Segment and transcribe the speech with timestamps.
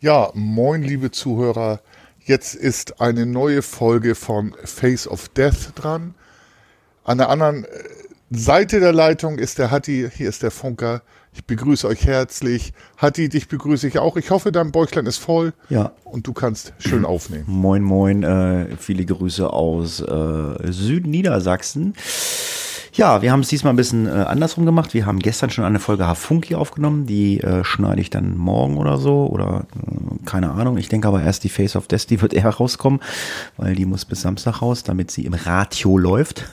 [0.00, 1.80] Ja, moin liebe Zuhörer.
[2.20, 6.14] Jetzt ist eine neue Folge von Face of Death dran.
[7.02, 7.68] An der anderen äh,
[8.30, 11.02] Seite der Leitung ist der Hatti, hier ist der Funker.
[11.32, 12.72] Ich begrüße euch herzlich.
[12.96, 14.16] Hatti, dich begrüße ich auch.
[14.16, 15.52] Ich hoffe, dein Bäuchlein ist voll.
[15.68, 15.90] Ja.
[16.04, 17.46] Und du kannst schön aufnehmen.
[17.48, 18.22] Moin, moin.
[18.22, 21.94] Äh, viele Grüße aus äh, Südniedersachsen.
[22.98, 24.92] Ja, wir haben es diesmal ein bisschen äh, andersrum gemacht.
[24.92, 27.06] Wir haben gestern schon eine Folge Hafunki aufgenommen.
[27.06, 29.28] Die äh, schneide ich dann morgen oder so.
[29.28, 30.78] Oder äh, keine Ahnung.
[30.78, 32.98] Ich denke aber erst die Face of Death, die wird eher rauskommen,
[33.56, 36.46] weil die muss bis Samstag raus, damit sie im Radio läuft.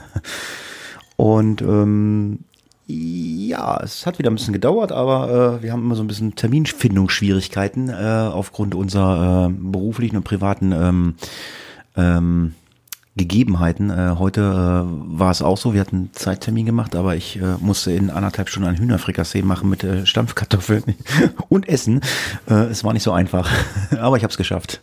[1.15, 2.41] Und ähm,
[2.85, 6.35] ja, es hat wieder ein bisschen gedauert, aber äh, wir haben immer so ein bisschen
[6.35, 11.15] Terminfindungsschwierigkeiten äh, aufgrund unserer äh, beruflichen und privaten ähm,
[11.97, 12.53] ähm,
[13.17, 13.89] Gegebenheiten.
[13.89, 17.55] Äh, heute äh, war es auch so, wir hatten einen Zeittermin gemacht, aber ich äh,
[17.59, 20.83] musste in anderthalb Stunden ein Hühnerfrikassee machen mit äh, Stampfkartoffeln
[21.49, 22.01] und Essen.
[22.49, 23.49] Äh, es war nicht so einfach,
[23.99, 24.81] aber ich habe es geschafft.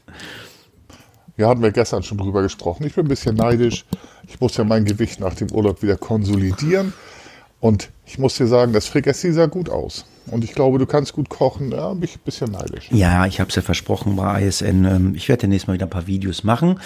[1.36, 2.86] Ja, hatten wir gestern schon drüber gesprochen.
[2.86, 3.84] Ich bin ein bisschen neidisch.
[4.28, 6.92] Ich muss ja mein Gewicht nach dem Urlaub wieder konsolidieren.
[7.63, 10.05] Und ich muss dir sagen, das Frikassee sah gut aus.
[10.27, 11.71] Und ich glaube, du kannst gut kochen.
[11.71, 12.89] Ja, bin ich ein bisschen neidisch.
[12.91, 14.85] Ja, ich habe es ja versprochen bei ISN.
[14.85, 16.81] Ähm, ich werde demnächst mal wieder ein paar Videos machen.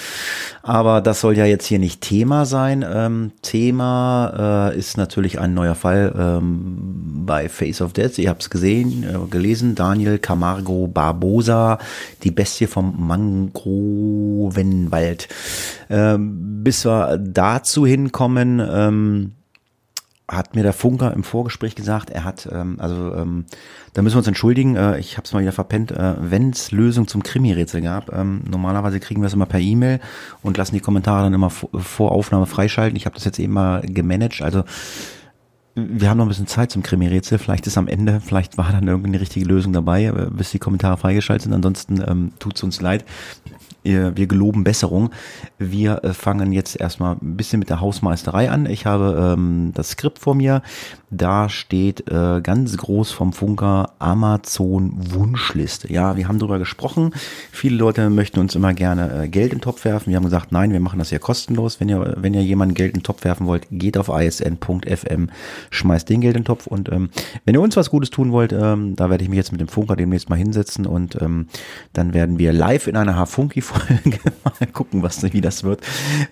[0.63, 2.85] Aber das soll ja jetzt hier nicht Thema sein.
[2.87, 8.19] Ähm, Thema äh, ist natürlich ein neuer Fall ähm, bei Face of Death.
[8.19, 9.77] Ihr habt es gesehen, äh, gelesen.
[9.77, 11.79] Daniel Camargo Barbosa,
[12.23, 15.29] die Bestie vom Mangrovenwald.
[15.89, 19.33] Bis wir dazu hinkommen,
[20.29, 23.45] hat mir der Funker im Vorgespräch gesagt, er hat, ähm, also ähm,
[23.93, 26.73] da müssen wir uns entschuldigen, äh, ich habe es mal wieder verpennt, äh, wenn es
[26.73, 28.13] Lösung zum Krimi-Rätsel gab.
[28.13, 30.01] Ähm, normalerweise kriegen wir es immer per E-Mail
[30.43, 32.97] und lassen die Kommentare dann immer vor Aufnahme freischalten.
[32.97, 34.65] Ich habe das jetzt eben mal gemanagt, also
[35.77, 37.39] wir haben noch ein bisschen Zeit zum Krimi-Rätsel.
[37.39, 40.97] Vielleicht ist am Ende, vielleicht war dann irgendeine richtige Lösung dabei, äh, bis die Kommentare
[40.97, 41.53] freigeschaltet sind.
[41.53, 43.05] Ansonsten ähm, tut es uns leid
[43.87, 45.11] wir geloben Besserung.
[45.59, 48.67] Wir äh, fangen jetzt erstmal ein bisschen mit der Hausmeisterei an.
[48.67, 50.63] Ich habe ähm, das Skript vor mir.
[51.11, 55.93] Da steht äh, ganz groß vom Funker Amazon Wunschliste.
[55.93, 57.13] Ja, wir haben darüber gesprochen.
[57.53, 60.11] Viele Leute möchten uns immer gerne äh, Geld den Topf werfen.
[60.11, 61.79] Wir haben gesagt, nein, wir machen das ja kostenlos.
[61.79, 65.31] Wenn ihr, wenn ihr jemanden Geld den Topf werfen wollt, geht auf isn.fm,
[65.71, 66.67] schmeißt den Geld in den Topf.
[66.67, 67.11] Und ähm,
[67.45, 69.69] wenn ihr uns was Gutes tun wollt, ähm, da werde ich mich jetzt mit dem
[69.69, 71.47] Funker demnächst mal hinsetzen und ähm,
[71.93, 75.83] dann werden wir live in einer H-Funky-Folge mal gucken, was, wie das wird,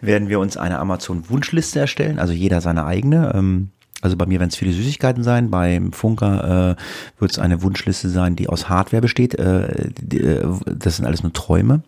[0.01, 2.19] werden wir uns eine Amazon Wunschliste erstellen.
[2.19, 3.33] Also jeder seine eigene.
[3.35, 3.71] Ähm,
[4.05, 8.11] also bei mir werden es viele Süßigkeiten sein, beim Funker äh, wird es eine Wunschliste
[8.11, 9.35] sein, die aus Hardware besteht.
[9.35, 11.83] Äh, die, äh, das sind alles nur Träume.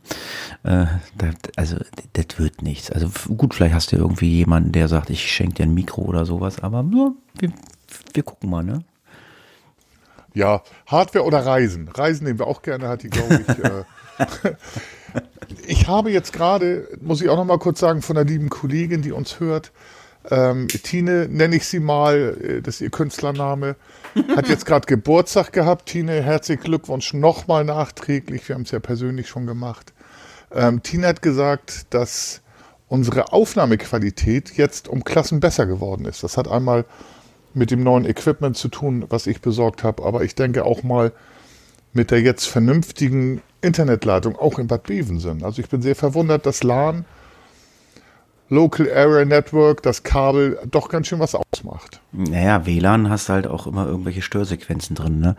[0.63, 1.77] Äh, das, also
[2.15, 2.91] das wird nichts.
[2.91, 6.25] Also gut, vielleicht hast du irgendwie jemanden, der sagt, ich schenke dir ein Mikro oder
[6.25, 7.53] sowas, aber nur, wir,
[8.15, 8.83] wir gucken mal, ne?
[10.33, 11.89] Ja, Hardware oder Reisen.
[11.89, 13.59] Reisen nehmen wir auch gerne, hat die, glaube ich.
[13.59, 14.55] äh,
[15.67, 19.03] ich habe jetzt gerade, muss ich auch noch mal kurz sagen, von einer lieben Kollegin,
[19.03, 19.71] die uns hört,
[20.31, 23.77] ähm, Tine nenne ich sie mal, äh, das ist ihr Künstlername,
[24.37, 25.87] hat jetzt gerade Geburtstag gehabt.
[25.87, 28.49] Tine, herzlichen Glückwunsch nochmal nachträglich.
[28.49, 29.93] Wir haben es ja persönlich schon gemacht.
[30.53, 32.43] Ähm, Tine hat gesagt, dass
[32.89, 36.23] unsere Aufnahmequalität jetzt um Klassen besser geworden ist.
[36.23, 36.85] Das hat einmal
[37.55, 41.13] mit dem neuen Equipment zu tun, was ich besorgt habe, aber ich denke auch mal
[41.93, 45.43] mit der jetzt vernünftigen Internetleitung, auch in Bad Bevensen.
[45.43, 47.07] Also ich bin sehr verwundert, dass LAN
[48.49, 52.01] Local Area Network, das Kabel doch ganz schön was ausmacht.
[52.13, 55.19] Naja, WLAN hast halt auch immer irgendwelche Störsequenzen drin.
[55.19, 55.37] Ne?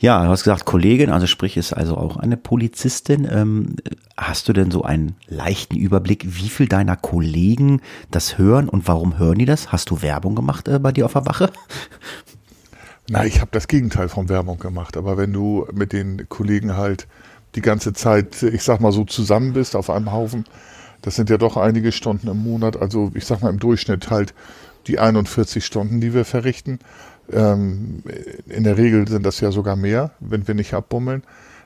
[0.00, 3.28] Ja, du hast gesagt Kollegin, also sprich ist also auch eine Polizistin.
[3.30, 3.76] Ähm,
[4.16, 7.80] hast du denn so einen leichten Überblick, wie viel deiner Kollegen
[8.10, 9.70] das hören und warum hören die das?
[9.70, 11.50] Hast du Werbung gemacht äh, bei dir auf der Wache?
[13.08, 14.96] Na, ich habe das Gegenteil von Werbung gemacht.
[14.96, 17.06] Aber wenn du mit den Kollegen halt
[17.54, 20.44] die ganze Zeit, ich sag mal so, zusammen bist auf einem Haufen,
[21.02, 22.76] das sind ja doch einige Stunden im Monat.
[22.76, 24.34] Also ich sag mal im Durchschnitt halt
[24.86, 26.78] die 41 Stunden, die wir verrichten.
[27.32, 28.02] Ähm,
[28.46, 31.22] in der Regel sind das ja sogar mehr, wenn wir nicht abbummeln.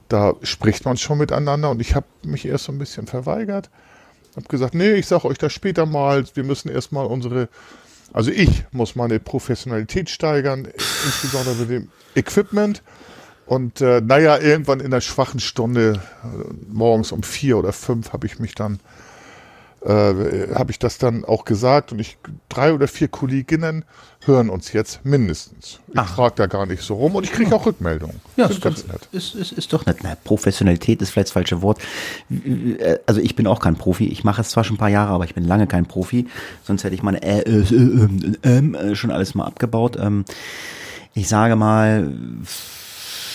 [0.08, 3.70] Da spricht man schon miteinander und ich habe mich erst so ein bisschen verweigert.
[4.36, 6.24] Habe gesagt, nee, ich sage euch das später mal.
[6.34, 7.48] Wir müssen erstmal unsere,
[8.12, 10.68] also ich muss meine Professionalität steigern,
[11.06, 12.82] insbesondere mit dem Equipment.
[13.46, 18.26] Und äh, naja, irgendwann in der schwachen Stunde, äh, morgens um vier oder fünf, habe
[18.26, 18.80] ich mich dann,
[19.84, 21.92] äh, habe ich das dann auch gesagt.
[21.92, 22.16] Und ich,
[22.48, 23.84] drei oder vier Kolleginnen
[24.24, 25.80] hören uns jetzt mindestens.
[25.92, 28.20] Ich frage da gar nicht so rum und ich kriege auch Rückmeldungen.
[28.36, 29.08] Ja, ist ganz doch, nett.
[29.12, 29.98] ist, ist, ist doch nett.
[30.02, 31.80] Na, Professionalität ist vielleicht das falsche Wort.
[32.30, 34.06] Äh, Also ich bin auch kein Profi.
[34.06, 36.26] Ich mache es zwar schon ein paar Jahre, aber ich bin lange kein Profi.
[36.62, 38.08] Sonst hätte ich meine äh, äh, äh,
[38.42, 39.98] äh, äh, schon alles mal abgebaut.
[40.00, 40.24] Ähm,
[41.14, 42.10] ich sage mal,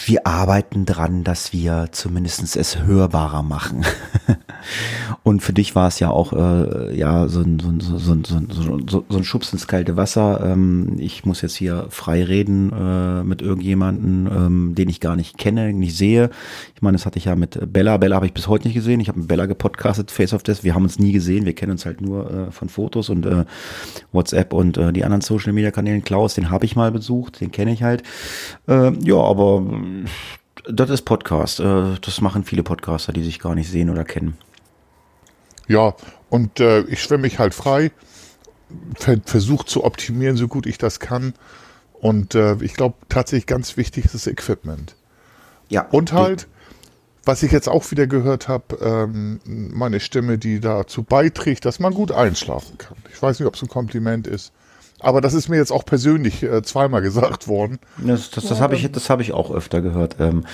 [0.09, 3.85] wir arbeiten dran, dass wir zumindest es hörbarer machen.
[5.23, 9.05] Und für dich war es ja auch äh, ja so ein, so, so, so, so,
[9.07, 10.41] so, ein Schubs ins kalte Wasser.
[10.43, 15.37] Ähm, ich muss jetzt hier frei reden äh, mit irgendjemanden, ähm, den ich gar nicht
[15.37, 16.29] kenne, nicht sehe.
[16.75, 17.97] Ich meine, das hatte ich ja mit Bella.
[17.97, 18.99] Bella habe ich bis heute nicht gesehen.
[18.99, 20.63] Ich habe mit Bella gepodcastet, Face of Death.
[20.63, 21.45] Wir haben uns nie gesehen.
[21.45, 23.45] Wir kennen uns halt nur äh, von Fotos und äh,
[24.11, 26.03] WhatsApp und äh, die anderen Social Media Kanälen.
[26.03, 28.03] Klaus, den habe ich mal besucht, den kenne ich halt.
[28.67, 29.63] Äh, ja, aber
[30.67, 31.59] das ist Podcast.
[31.59, 34.37] Äh, das machen viele Podcaster, die sich gar nicht sehen oder kennen.
[35.67, 35.95] Ja,
[36.29, 37.91] und äh, ich schwimme mich halt frei,
[38.95, 41.33] ver versuche zu optimieren, so gut ich das kann.
[41.93, 44.95] Und äh, ich glaube tatsächlich ganz wichtig ist das Equipment.
[45.67, 45.83] Ja.
[45.91, 46.47] Und halt,
[47.25, 51.93] was ich jetzt auch wieder gehört habe, ähm, meine Stimme, die dazu beiträgt, dass man
[51.93, 52.97] gut einschlafen kann.
[53.11, 54.51] Ich weiß nicht, ob es ein Kompliment ist.
[55.01, 57.79] Aber das ist mir jetzt auch persönlich äh, zweimal gesagt worden.
[57.97, 60.17] Das, das, das habe ich, das habe ich auch öfter gehört.
[60.19, 60.45] Ähm,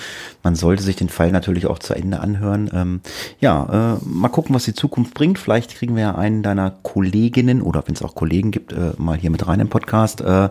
[0.44, 2.70] man sollte sich den Fall natürlich auch zu Ende anhören.
[2.72, 3.00] Ähm,
[3.40, 5.40] ja, äh, mal gucken, was die Zukunft bringt.
[5.40, 9.18] Vielleicht kriegen wir ja einen deiner Kolleginnen oder wenn es auch Kollegen gibt, äh, mal
[9.18, 10.20] hier mit rein im Podcast.
[10.20, 10.50] Äh,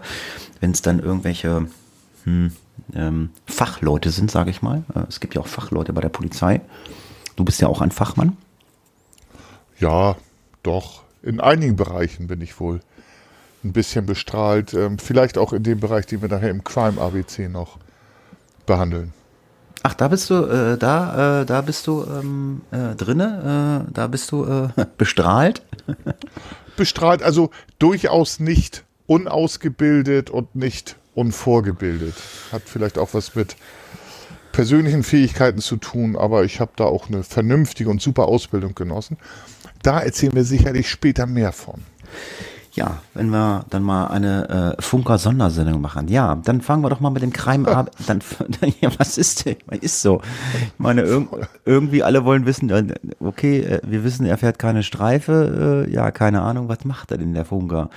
[0.59, 1.67] wenn es dann irgendwelche
[2.25, 2.51] hm,
[2.93, 4.83] ähm, Fachleute sind, sage ich mal.
[4.93, 6.59] Äh, es gibt ja auch Fachleute bei der Polizei.
[7.37, 8.35] Du bist ja auch ein Fachmann.
[9.79, 10.17] Ja,
[10.63, 11.03] doch.
[11.21, 12.81] In einigen Bereichen bin ich wohl
[13.65, 14.73] ein bisschen bestrahlt.
[14.73, 17.77] Ähm, vielleicht auch in dem Bereich, den wir nachher im Crime ABC noch
[18.65, 19.13] behandeln.
[19.83, 24.07] Ach, da bist du, äh, da, äh, da bist du ähm, äh, drinne, äh, da
[24.07, 25.61] bist du äh, bestrahlt.
[26.77, 32.15] Bestrahlt, also durchaus nicht unausgebildet und nicht unvorgebildet.
[32.51, 33.55] Hat vielleicht auch was mit
[34.51, 39.17] persönlichen Fähigkeiten zu tun, aber ich habe da auch eine vernünftige und super Ausbildung genossen.
[39.83, 41.81] Da erzählen wir sicherlich später mehr von.
[42.75, 46.09] Ja, wenn wir dann mal eine äh, Funker-Sondersendung machen.
[46.09, 47.91] Ja, dann fangen wir doch mal mit dem Crime ab.
[48.05, 48.19] Dann,
[48.81, 49.55] ja, was ist denn?
[49.67, 50.21] Was ist so?
[50.61, 51.27] Ich meine, irg
[51.63, 52.83] irgendwie alle wollen wissen, äh,
[53.19, 55.85] okay, äh, wir wissen, er fährt keine Streife.
[55.87, 57.89] Äh, ja, keine Ahnung, was macht er denn, der Funker?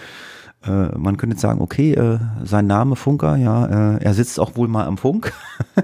[0.65, 3.67] Äh, man könnte jetzt sagen, okay, äh, sein Name Funker, ja,
[3.97, 5.33] er sitzt auch wohl mal am Funk.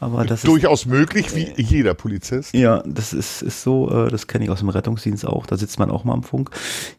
[0.00, 2.54] Aber das ist Durchaus möglich, wie jeder Polizist.
[2.54, 5.78] ja, das ist, ist so, äh, das kenne ich aus dem Rettungsdienst auch, da sitzt
[5.78, 6.50] man auch mal am Funk.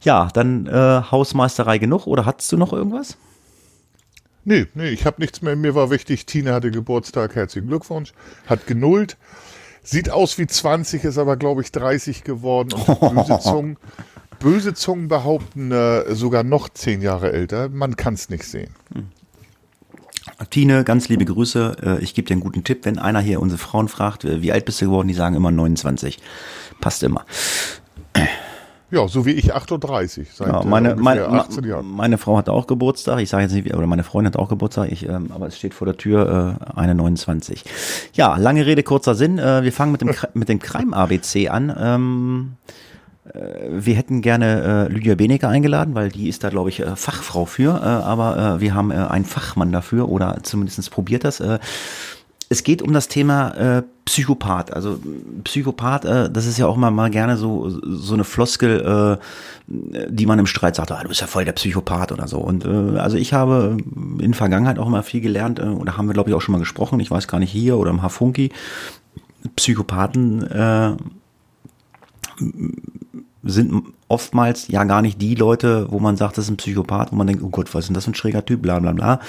[0.01, 0.71] Ja, dann äh,
[1.11, 3.17] Hausmeisterei genug oder hattest du noch irgendwas?
[4.45, 5.57] Nee, nee, ich habe nichts mehr.
[5.57, 8.13] Mir war wichtig, Tina hatte Geburtstag, herzlichen Glückwunsch.
[8.45, 9.17] Hat genullt.
[9.83, 12.71] Sieht aus wie 20, ist aber, glaube ich, 30 geworden.
[12.73, 13.77] Und böse Zungen,
[14.39, 17.67] böse Zungen behaupten äh, sogar noch 10 Jahre älter.
[17.69, 18.69] Man kann es nicht sehen.
[20.49, 21.77] Tine, ganz liebe Grüße.
[21.99, 24.51] Äh, Ich gebe dir einen guten Tipp, wenn einer hier unsere Frauen fragt, äh, wie
[24.51, 26.19] alt bist du geworden, die sagen immer 29.
[26.81, 27.25] Passt immer.
[28.89, 30.29] Ja, so wie ich 38.
[30.33, 31.91] Seit Ja, äh, meine, meine, ungefähr 18 Jahren.
[31.91, 33.19] meine Frau hat auch Geburtstag.
[33.19, 34.91] Ich sage jetzt nicht, oder meine Freundin hat auch Geburtstag.
[34.91, 37.65] Ich, ähm, aber es steht vor der Tür äh, eine 29.
[38.13, 39.39] Ja, lange Rede kurzer Sinn.
[39.39, 41.75] Äh, wir fangen mit dem mit dem Crime ABC an.
[41.77, 42.71] Ähm, äh,
[43.69, 47.45] wir hätten gerne äh, Lydia Benecke eingeladen, weil die ist da, glaube ich, äh, Fachfrau
[47.45, 47.75] für.
[47.81, 51.39] Äh, aber äh, wir haben äh, einen Fachmann dafür oder zumindest probiert das.
[51.39, 51.59] Äh,
[52.49, 54.73] es geht um das Thema äh, Psychopath.
[54.73, 54.99] Also
[55.43, 60.25] Psychopath, äh, das ist ja auch mal, mal gerne so so eine Floskel, äh, die
[60.25, 62.39] man im Streit sagt, ah, du bist ja voll der Psychopath oder so.
[62.39, 63.77] Und äh, also ich habe
[64.19, 66.59] in Vergangenheit auch immer viel gelernt, äh, oder haben wir glaube ich auch schon mal
[66.59, 68.51] gesprochen, ich weiß gar nicht hier oder im Hafunki,
[69.55, 70.95] Psychopathen äh,
[73.47, 77.15] sind oftmals ja gar nicht die Leute, wo man sagt, das ist ein Psychopath, wo
[77.15, 79.19] man denkt, oh Gott, was ist denn das für ein schräger Typ, bla bla bla.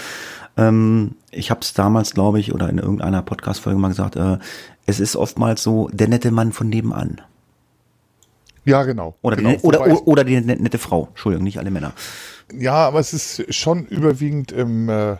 [0.56, 4.38] Ähm, ich habe es damals, glaube ich, oder in irgendeiner Podcast-Folge mal gesagt, äh,
[4.86, 7.20] es ist oftmals so der nette Mann von nebenan.
[8.64, 9.14] Ja, genau.
[9.22, 9.50] Oder, genau.
[9.52, 11.06] die, oder, oder die net- nette Frau.
[11.10, 11.92] Entschuldigung, nicht alle Männer.
[12.52, 15.16] ja, aber es ist schon überwiegend im äh,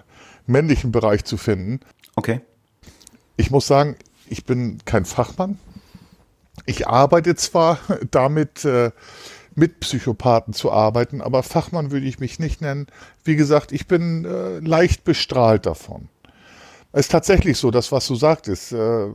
[0.46, 1.80] männlichen Bereich zu finden.
[2.16, 2.40] Okay.
[3.36, 3.96] Ich muss sagen,
[4.28, 5.58] ich bin kein Fachmann.
[6.66, 7.78] Ich arbeite zwar
[8.10, 8.90] damit, äh,
[9.54, 12.86] mit Psychopathen zu arbeiten, aber Fachmann würde ich mich nicht nennen.
[13.24, 16.08] Wie gesagt, ich bin äh, leicht bestrahlt davon.
[16.92, 19.08] Es ist tatsächlich so, das, was du sagtest, äh,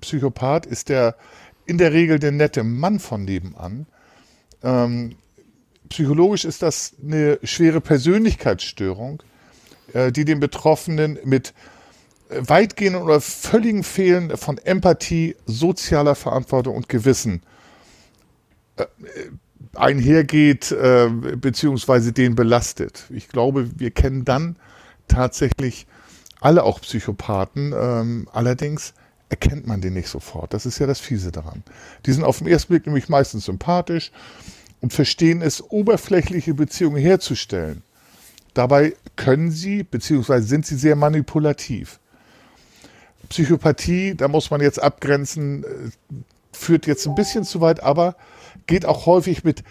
[0.00, 1.16] Psychopath ist der
[1.66, 3.86] in der Regel der nette Mann von nebenan.
[4.62, 5.16] Ähm,
[5.88, 9.22] psychologisch ist das eine schwere Persönlichkeitsstörung,
[9.92, 11.52] äh, die den Betroffenen mit
[12.30, 17.42] weitgehenden oder völligen Fehlen von Empathie, sozialer Verantwortung und Gewissen
[18.76, 18.86] äh,
[19.74, 23.04] einhergeht, äh, beziehungsweise den belastet.
[23.10, 24.56] Ich glaube, wir kennen dann
[25.08, 25.86] tatsächlich
[26.40, 27.74] alle auch Psychopathen.
[27.76, 28.94] Ähm, allerdings
[29.28, 30.54] erkennt man den nicht sofort.
[30.54, 31.62] Das ist ja das Fiese daran.
[32.06, 34.10] Die sind auf den ersten Blick nämlich meistens sympathisch
[34.80, 37.82] und verstehen es, oberflächliche Beziehungen herzustellen.
[38.54, 42.00] Dabei können sie, beziehungsweise sind sie sehr manipulativ.
[43.28, 45.66] Psychopathie, da muss man jetzt abgrenzen, äh,
[46.52, 48.16] führt jetzt ein bisschen zu weit, aber
[48.66, 49.62] geht auch häufig mit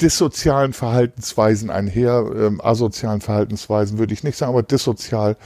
[0.00, 2.24] dissozialen Verhaltensweisen einher.
[2.36, 5.36] Ähm, asozialen Verhaltensweisen würde ich nicht sagen, aber dissozial,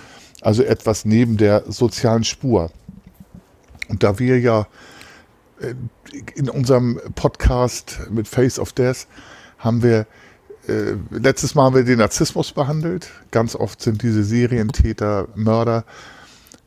[0.41, 2.71] also etwas neben der sozialen Spur.
[3.89, 4.67] Und da wir ja
[5.61, 5.75] äh,
[6.35, 9.07] in unserem Podcast mit Face of Death
[9.59, 10.07] haben wir
[10.69, 13.11] äh, letztes Mal haben wir den Narzissmus behandelt.
[13.31, 15.85] Ganz oft sind diese Serientäter, Mörder,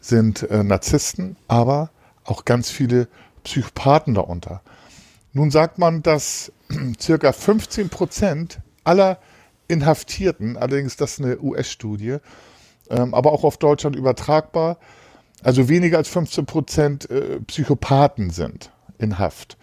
[0.03, 1.89] sind äh, Narzissten, aber
[2.25, 3.07] auch ganz viele
[3.43, 4.61] Psychopathen darunter.
[5.31, 6.51] Nun sagt man, dass
[6.99, 9.17] circa 15 Prozent aller
[9.67, 12.17] Inhaftierten, allerdings das ist eine US-Studie,
[12.89, 14.77] ähm, aber auch auf Deutschland übertragbar,
[15.41, 19.57] also weniger als 15 Prozent äh, Psychopathen sind in Haft.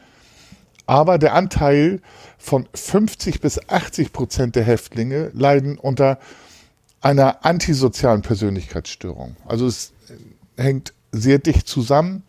[0.87, 2.01] Aber der Anteil
[2.39, 6.19] von 50 bis 80 Prozent der Häftlinge leiden unter
[7.01, 9.37] einer antisozialen Persönlichkeitsstörung.
[9.47, 9.93] Also es
[10.57, 12.23] hängt sehr dicht zusammen.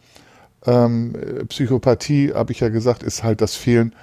[0.66, 1.14] Ähm,
[1.50, 3.96] Psychopathie, habe ich ja gesagt, ist halt das Fehlen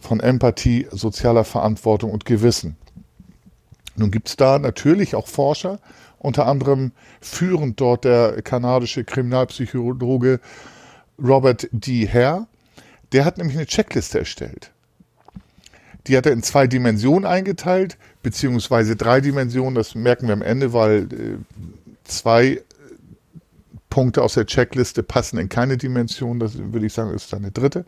[0.00, 2.76] von Empathie, sozialer Verantwortung und Gewissen.
[3.96, 5.80] Nun gibt es da natürlich auch Forscher,
[6.18, 10.40] unter anderem führend dort der kanadische Kriminalpsychologe
[11.20, 12.08] Robert D.
[12.08, 12.46] Hare.
[13.12, 14.70] Der hat nämlich eine Checkliste erstellt.
[16.06, 19.74] Die hat er in zwei Dimensionen eingeteilt, beziehungsweise drei Dimensionen.
[19.74, 21.38] Das merken wir am Ende, weil äh,
[22.04, 22.62] zwei
[23.98, 26.38] Punkte aus der Checkliste passen in keine Dimension.
[26.38, 27.84] Das würde ich sagen, ist eine dritte.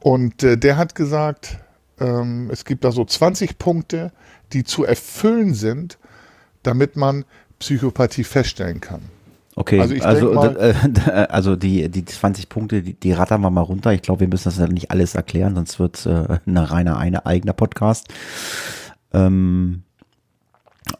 [0.00, 1.58] Und äh, der hat gesagt,
[2.00, 4.10] ähm, es gibt da so 20 Punkte,
[4.52, 5.98] die zu erfüllen sind,
[6.64, 7.24] damit man
[7.60, 9.02] Psychopathie feststellen kann.
[9.54, 13.60] Okay, also, also, mal, äh, also die, die 20 Punkte, die, die rattern wir mal
[13.60, 13.92] runter.
[13.92, 17.24] Ich glaube, wir müssen das nicht alles erklären, sonst wird es äh, eine reiner, eine
[17.24, 18.08] eigener Podcast.
[19.12, 19.84] Ähm,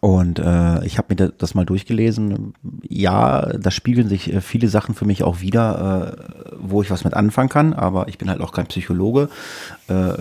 [0.01, 2.55] und äh, ich habe mir das mal durchgelesen.
[2.89, 7.05] Ja, da spiegeln sich äh, viele Sachen für mich auch wieder, äh, wo ich was
[7.05, 7.73] mit anfangen kann.
[7.73, 9.29] Aber ich bin halt auch kein Psychologe,
[9.89, 10.13] äh,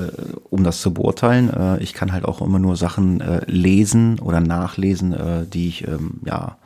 [0.49, 1.51] um das zu beurteilen.
[1.51, 5.87] Äh, ich kann halt auch immer nur Sachen äh, lesen oder nachlesen, äh, die ich
[5.87, 6.57] ähm, ja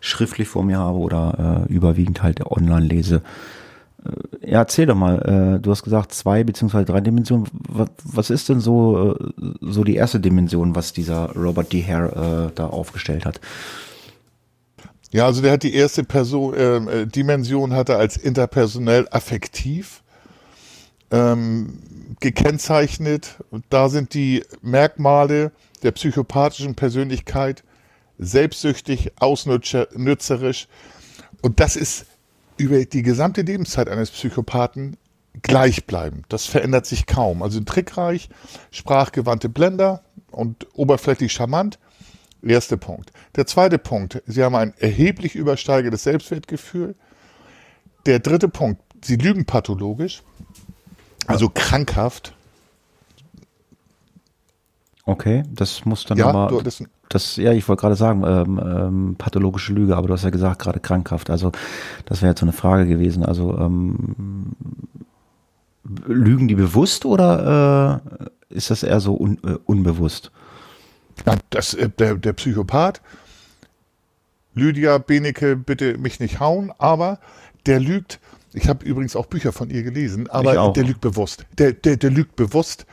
[0.00, 3.22] schriftlich vor mir habe oder äh, überwiegend halt online lese.
[4.42, 5.56] Äh, ja, erzähl doch mal.
[5.56, 7.46] Äh, du hast gesagt zwei beziehungsweise drei Dimensionen.
[7.68, 11.82] Was, ist denn so äh, so die erste Dimension, was dieser Robert D.
[11.82, 13.40] Hare äh, da aufgestellt hat?
[15.12, 20.02] Ja, also der hat die erste Person, äh, Dimension hat als interpersonell affektiv
[21.10, 21.78] ähm,
[22.20, 23.36] gekennzeichnet.
[23.50, 27.62] Und da sind die Merkmale der psychopathischen Persönlichkeit
[28.18, 30.68] selbstsüchtig, ausnützerisch.
[31.42, 32.06] Und das ist
[32.56, 34.96] über die gesamte Lebenszeit eines Psychopathen
[35.42, 36.26] gleichbleibend.
[36.28, 37.42] Das verändert sich kaum.
[37.42, 38.28] Also trickreich,
[38.70, 41.78] sprachgewandte Blender und oberflächlich charmant.
[42.42, 43.10] Erster Punkt.
[43.34, 46.94] Der zweite Punkt, Sie haben ein erheblich übersteigertes Selbstwertgefühl.
[48.04, 50.22] Der dritte Punkt, Sie lügen pathologisch,
[51.26, 52.34] also krankhaft.
[55.04, 56.62] Okay, das muss dann ja, aber.
[56.62, 60.30] Das, das, ja, ich wollte gerade sagen, ähm, ähm, pathologische Lüge, aber du hast ja
[60.30, 61.30] gesagt, gerade krankhaft.
[61.30, 61.52] Also
[62.04, 63.24] das wäre jetzt so eine Frage gewesen.
[63.24, 64.52] Also ähm,
[66.06, 68.02] lügen die bewusst oder
[68.50, 70.30] äh, ist das eher so un, äh, unbewusst?
[71.24, 73.00] Ja, das, äh, der, der Psychopath,
[74.54, 77.18] Lydia Benecke, bitte mich nicht hauen, aber
[77.66, 78.20] der lügt.
[78.52, 81.44] Ich habe übrigens auch Bücher von ihr gelesen, aber der lügt bewusst.
[81.58, 82.86] Der, der, der lügt bewusst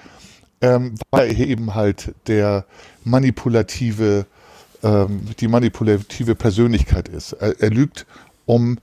[0.63, 2.65] ähm, weil er eben halt der
[3.03, 4.25] manipulative,
[4.81, 7.33] ähm, die manipulative Persönlichkeit ist.
[7.33, 8.07] Er, er lügt,
[8.45, 8.79] um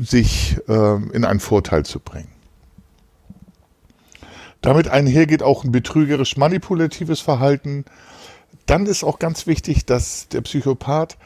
[0.00, 2.30] sich ähm, in einen Vorteil zu bringen.
[4.60, 7.84] Damit einhergeht auch ein betrügerisch manipulatives Verhalten.
[8.66, 11.16] Dann ist auch ganz wichtig, dass der Psychopath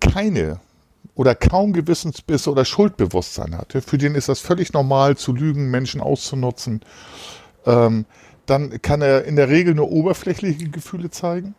[0.00, 0.58] keine
[1.14, 3.76] oder kaum Gewissensbisse oder Schuldbewusstsein hat.
[3.86, 6.80] Für den ist das völlig normal zu lügen, Menschen auszunutzen
[7.66, 8.06] ähm,
[8.46, 11.54] dann kann er in der Regel nur oberflächliche Gefühle zeigen.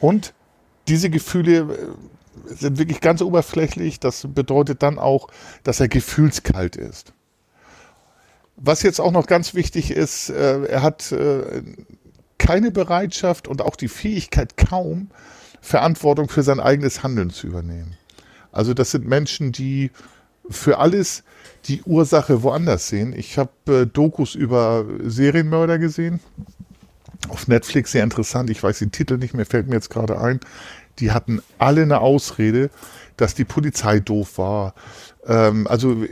[0.00, 0.34] Und
[0.86, 4.00] diese Gefühle äh, sind wirklich ganz oberflächlich.
[4.00, 5.28] Das bedeutet dann auch,
[5.64, 7.12] dass er gefühlskalt ist.
[8.56, 11.62] Was jetzt auch noch ganz wichtig ist, äh, er hat äh,
[12.38, 15.10] keine Bereitschaft und auch die Fähigkeit kaum,
[15.60, 17.96] Verantwortung für sein eigenes Handeln zu übernehmen.
[18.52, 19.90] Also das sind Menschen, die
[20.50, 21.24] für alles
[21.66, 23.12] die Ursache woanders sehen.
[23.16, 26.20] Ich habe äh, Dokus über Serienmörder gesehen.
[27.28, 28.48] Auf Netflix sehr interessant.
[28.50, 30.40] Ich weiß den Titel nicht mehr, fällt mir jetzt gerade ein.
[30.98, 32.70] Die hatten alle eine Ausrede,
[33.16, 34.74] dass die Polizei doof war.
[35.26, 36.04] Ähm, also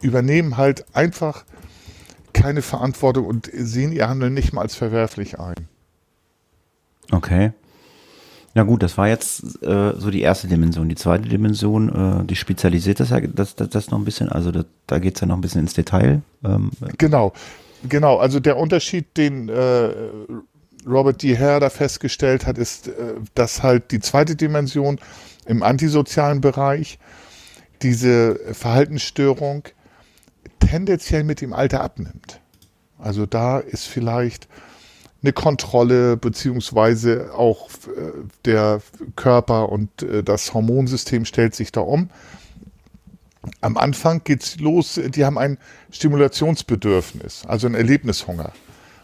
[0.00, 1.44] übernehmen halt einfach
[2.32, 5.68] keine Verantwortung und sehen ihr Handeln nicht mal als verwerflich ein.
[7.10, 7.52] Okay.
[8.54, 10.88] Na gut, das war jetzt äh, so die erste Dimension.
[10.88, 14.66] Die zweite Dimension, äh, die spezialisiert das, das, das, das noch ein bisschen, also das,
[14.86, 16.20] da geht es ja noch ein bisschen ins Detail.
[16.44, 17.32] Ähm, genau,
[17.88, 18.18] genau.
[18.18, 19.88] Also der Unterschied, den äh,
[20.86, 21.38] Robert D.
[21.38, 24.98] Hare da festgestellt hat, ist, äh, dass halt die zweite Dimension
[25.46, 26.98] im antisozialen Bereich
[27.80, 29.64] diese Verhaltensstörung
[30.60, 32.40] tendenziell mit dem Alter abnimmt.
[32.98, 34.46] Also da ist vielleicht
[35.22, 38.12] eine Kontrolle beziehungsweise auch äh,
[38.44, 38.80] der
[39.16, 42.10] Körper und äh, das Hormonsystem stellt sich da um.
[43.60, 45.58] Am Anfang geht's los, die haben ein
[45.90, 48.52] Stimulationsbedürfnis, also ein Erlebnishunger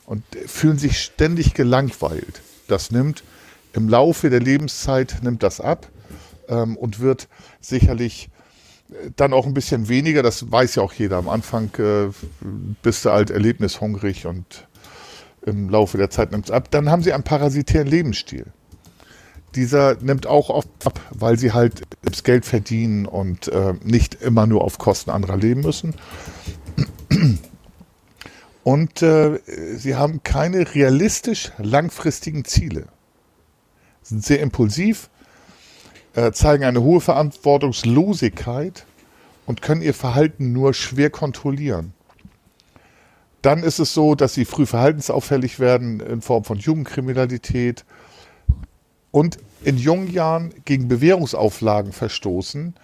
[0.07, 2.41] und fühlen sich ständig gelangweilt.
[2.69, 3.25] Das nimmt
[3.73, 5.89] im Laufe der Lebenszeit nimmt das ab
[6.49, 7.29] ähm, und wird
[7.61, 8.31] sicherlich
[8.91, 10.23] äh, dann auch ein bisschen weniger.
[10.23, 11.17] Das weiß ja auch jeder.
[11.17, 12.09] Am Anfang äh,
[12.83, 14.67] bist du halt erlebnishungrig und
[15.45, 16.71] im Laufe der Zeit nimmt es ab.
[16.71, 18.47] Dann haben sie einen parasitären Lebensstil.
[19.55, 24.47] Dieser nimmt auch oft ab, weil sie halt das Geld verdienen und äh, nicht immer
[24.47, 25.95] nur auf Kosten anderer leben müssen.
[28.63, 29.39] Und äh,
[29.77, 32.89] sie haben keine realistisch langfristigen Ziele.
[34.03, 35.09] Sind sehr impulsiv,
[36.15, 38.85] äh, zeigen eine hohe Verantwortungslosigkeit
[39.47, 41.95] und können ihr Verhalten nur schwer kontrollieren.
[43.43, 47.85] Dann ist es so, dass sie früh verhaltensauffällig werden in Form von Jugendkriminalität
[49.11, 52.75] und in jungen Jahren gegen Bewährungsauflagen verstoßen,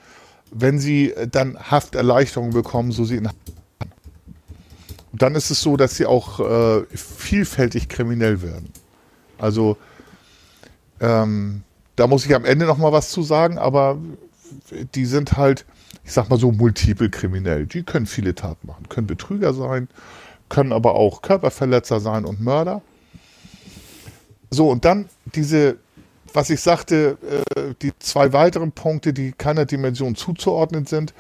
[0.50, 3.28] wenn sie dann Hafterleichterung bekommen, so sie in
[5.16, 8.70] dann ist es so, dass sie auch äh, vielfältig kriminell werden.
[9.38, 9.76] Also
[11.00, 11.62] ähm,
[11.96, 13.98] da muss ich am Ende noch mal was zu sagen, aber
[14.94, 15.64] die sind halt,
[16.04, 17.66] ich sag mal so, multiple kriminell.
[17.66, 19.88] Die können viele Taten machen, können Betrüger sein,
[20.48, 22.82] können aber auch Körperverletzer sein und Mörder.
[24.50, 25.78] So, und dann diese,
[26.32, 27.18] was ich sagte,
[27.56, 31.14] äh, die zwei weiteren Punkte, die keiner Dimension zuzuordnen sind.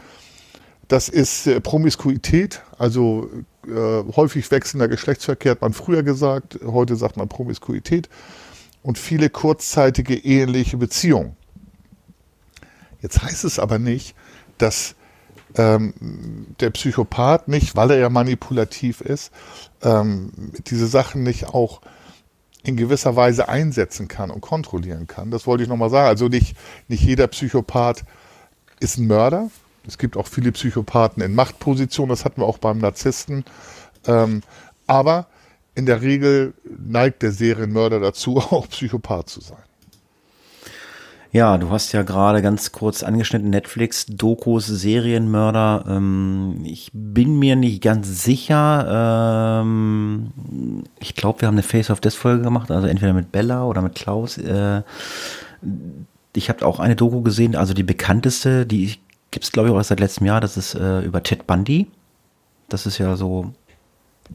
[0.88, 3.28] Das ist äh, Promiskuität, also
[3.66, 8.08] äh, häufig wechselnder Geschlechtsverkehr, hat man früher gesagt, heute sagt man Promiskuität
[8.82, 11.36] und viele kurzzeitige eheliche Beziehungen.
[13.00, 14.14] Jetzt heißt es aber nicht,
[14.58, 14.94] dass
[15.56, 15.94] ähm,
[16.60, 19.32] der Psychopath nicht, weil er ja manipulativ ist,
[19.82, 20.32] ähm,
[20.66, 21.80] diese Sachen nicht auch
[22.62, 25.30] in gewisser Weise einsetzen kann und kontrollieren kann.
[25.30, 26.08] Das wollte ich nochmal sagen.
[26.08, 26.56] Also nicht,
[26.88, 28.04] nicht jeder Psychopath
[28.80, 29.50] ist ein Mörder.
[29.86, 33.44] Es gibt auch viele Psychopathen in Machtpositionen, das hatten wir auch beim Narzissten.
[34.06, 34.42] Ähm,
[34.86, 35.26] aber
[35.74, 39.62] in der Regel neigt der Serienmörder dazu, auch Psychopath zu sein.
[41.34, 45.84] Ja, du hast ja gerade ganz kurz angeschnitten, Netflix, Dokus, Serienmörder.
[45.88, 49.60] Ähm, ich bin mir nicht ganz sicher.
[49.60, 50.30] Ähm,
[51.00, 53.82] ich glaube, wir haben eine Face of Death Folge gemacht, also entweder mit Bella oder
[53.82, 54.38] mit Klaus.
[54.38, 54.82] Äh,
[56.36, 58.94] ich habe auch eine Doku gesehen, also die bekannteste, die
[59.32, 61.88] gibt es glaube ich auch seit letztem Jahr, das ist äh, über Ted Bundy.
[62.68, 63.52] Das ist ja so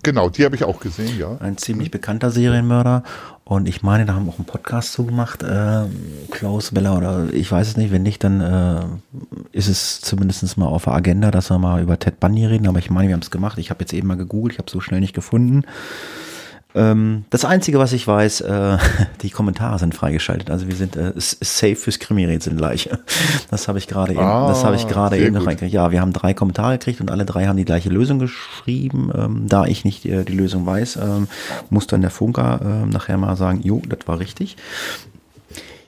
[0.04, 1.38] Genau, die habe ich auch gesehen, ja.
[1.40, 3.04] Ein ziemlich bekannter Serienmörder.
[3.44, 5.86] Und ich meine, da haben wir auch einen Podcast zugemacht, äh,
[6.30, 8.86] Klaus Beller oder ich weiß es nicht, wenn nicht, dann äh,
[9.52, 12.68] ist es zumindest mal auf der Agenda, dass wir mal über Ted Bundy reden.
[12.68, 13.58] Aber ich meine, wir haben es gemacht.
[13.58, 15.64] Ich habe jetzt eben mal gegoogelt, ich habe so schnell nicht gefunden.
[16.76, 18.78] Ähm, das Einzige, was ich weiß, äh,
[19.22, 20.52] die Kommentare sind freigeschaltet.
[20.52, 22.90] Also wir sind äh, safe fürs Krimi-Rätsel gleich.
[23.50, 25.74] Das habe ich gerade eben, ah, das habe ich gerade eben noch reingekriegt.
[25.74, 29.12] Ja, wir haben drei Kommentare gekriegt und alle drei haben die gleiche Lösung geschrieben.
[29.16, 31.28] Ähm, da ich nicht äh, die Lösung weiß, ähm,
[31.72, 34.56] muss dann der Funker äh, nachher mal sagen, jo, das war richtig.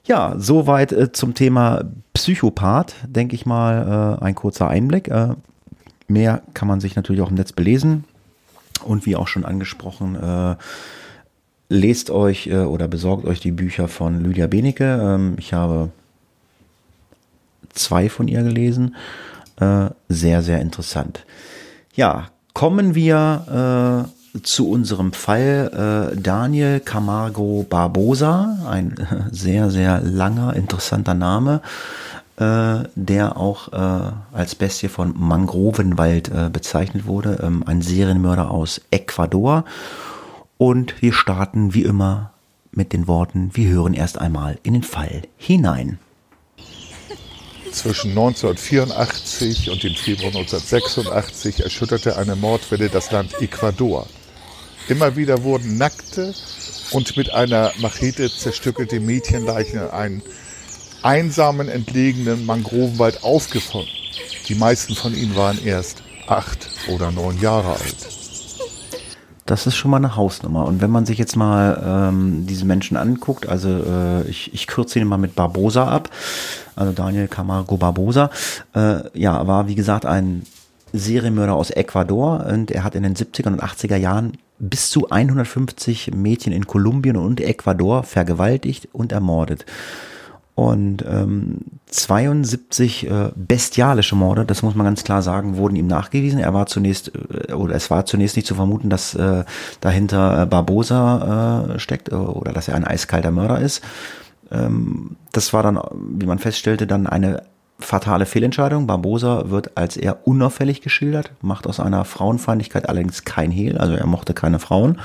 [0.05, 5.07] Ja, soweit äh, zum Thema Psychopath, denke ich mal, äh, ein kurzer Einblick.
[5.09, 5.35] Äh,
[6.07, 8.05] mehr kann man sich natürlich auch im Netz belesen.
[8.83, 10.55] Und wie auch schon angesprochen, äh,
[11.69, 14.99] lest euch äh, oder besorgt euch die Bücher von Lydia Benecke.
[15.01, 15.89] Ähm, ich habe
[17.73, 18.95] zwei von ihr gelesen.
[19.59, 21.25] Äh, sehr, sehr interessant.
[21.95, 26.11] Ja, kommen wir äh, zu unserem Fall.
[26.13, 28.95] Äh, Daniel Camargo Barbosa, ein
[29.31, 31.61] sehr, sehr langer, interessanter Name
[32.41, 37.39] äh, der auch äh, als Bestie von Mangrovenwald äh, bezeichnet wurde.
[37.43, 39.63] Ähm, ein Serienmörder aus Ecuador.
[40.57, 42.31] Und wir starten wie immer
[42.71, 45.99] mit den Worten, wir hören erst einmal in den Fall hinein.
[47.71, 54.07] Zwischen 1984 und dem Februar 1986 erschütterte eine Mordwelle das Land Ecuador.
[54.87, 56.33] Immer wieder wurden nackte
[56.91, 60.21] und mit einer Machete zerstückelte Mädchenleichen in einem
[61.03, 63.89] einsamen, entlegenen Mangrovenwald aufgefunden.
[64.47, 67.95] Die meisten von ihnen waren erst acht oder neun Jahre alt.
[69.45, 70.65] Das ist schon mal eine Hausnummer.
[70.65, 74.99] Und wenn man sich jetzt mal ähm, diese Menschen anguckt, also äh, ich, ich kürze
[74.99, 76.09] ihn mal mit Barbosa ab,
[76.75, 78.29] also Daniel Camargo Barbosa,
[78.73, 80.43] äh, ja, war wie gesagt ein
[80.93, 86.11] Serienmörder aus Ecuador und er hat in den 70er und 80er Jahren bis zu 150
[86.13, 89.65] Mädchen in Kolumbien und Ecuador vergewaltigt und ermordet.
[90.53, 96.39] Und ähm, 72 äh, bestialische Morde, das muss man ganz klar sagen, wurden ihm nachgewiesen.
[96.39, 97.11] Er war zunächst,
[97.47, 99.45] äh, oder es war zunächst nicht zu vermuten, dass äh,
[99.79, 103.81] dahinter äh, Barbosa äh, steckt äh, oder dass er ein eiskalter Mörder ist.
[104.51, 107.43] Ähm, das war dann, wie man feststellte, dann eine
[107.79, 108.87] fatale Fehlentscheidung.
[108.87, 114.05] Barbosa wird als eher unauffällig geschildert, macht aus einer Frauenfeindlichkeit allerdings kein Hehl, also er
[114.05, 114.99] mochte keine Frauen.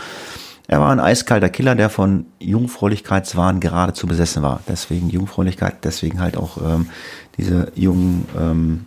[0.68, 4.60] Er war ein eiskalter Killer, der von Jungfräulichkeitswahn geradezu besessen war.
[4.68, 6.88] Deswegen Jungfräulichkeit, deswegen halt auch ähm,
[7.38, 8.84] diese jungen ähm,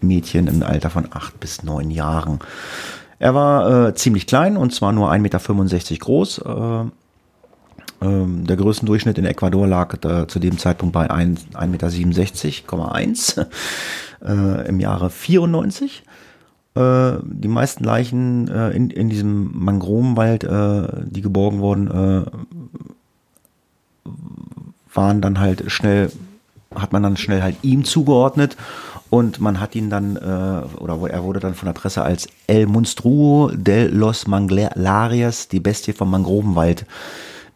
[0.00, 2.40] Mädchen im Alter von acht bis neun Jahren.
[3.18, 5.38] Er war äh, ziemlich klein und zwar nur 1,65 Meter
[5.98, 6.38] groß.
[6.38, 6.84] Äh,
[8.02, 13.48] ähm, der Größendurchschnitt in Ecuador lag äh, zu dem Zeitpunkt bei 1,67,1 Meter
[14.24, 16.02] äh, im Jahre 94.
[16.74, 22.24] Äh, die meisten Leichen äh, in, in diesem Mangrovenwald, äh, die geborgen wurden, äh,
[24.94, 26.10] waren dann halt schnell,
[26.74, 28.56] hat man dann schnell halt ihm zugeordnet
[29.10, 32.66] und man hat ihn dann, äh, oder er wurde dann von der Presse als El
[32.66, 36.86] Monstruo de los Manglarias, die Bestie vom Mangrovenwald,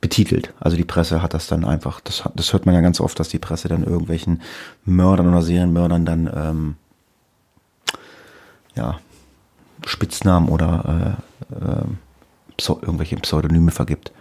[0.03, 0.53] betitelt.
[0.61, 3.31] Also die Presse hat das dann einfach, das, das hört man ja ganz oft, dass
[3.31, 4.43] die Presse dann irgendwelchen
[4.85, 6.75] Mördern oder Serienmördern dann ähm,
[8.77, 8.99] ja,
[9.97, 11.17] Spitznamen oder
[11.51, 14.13] äh, äh, irgendwelche Pseudonyme vergibt.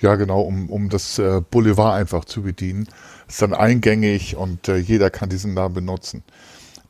[0.00, 2.88] Ja, genau, um, um das äh, Boulevard einfach zu bedienen.
[3.28, 6.22] Ist dann eingängig und äh, jeder kann diesen Namen benutzen.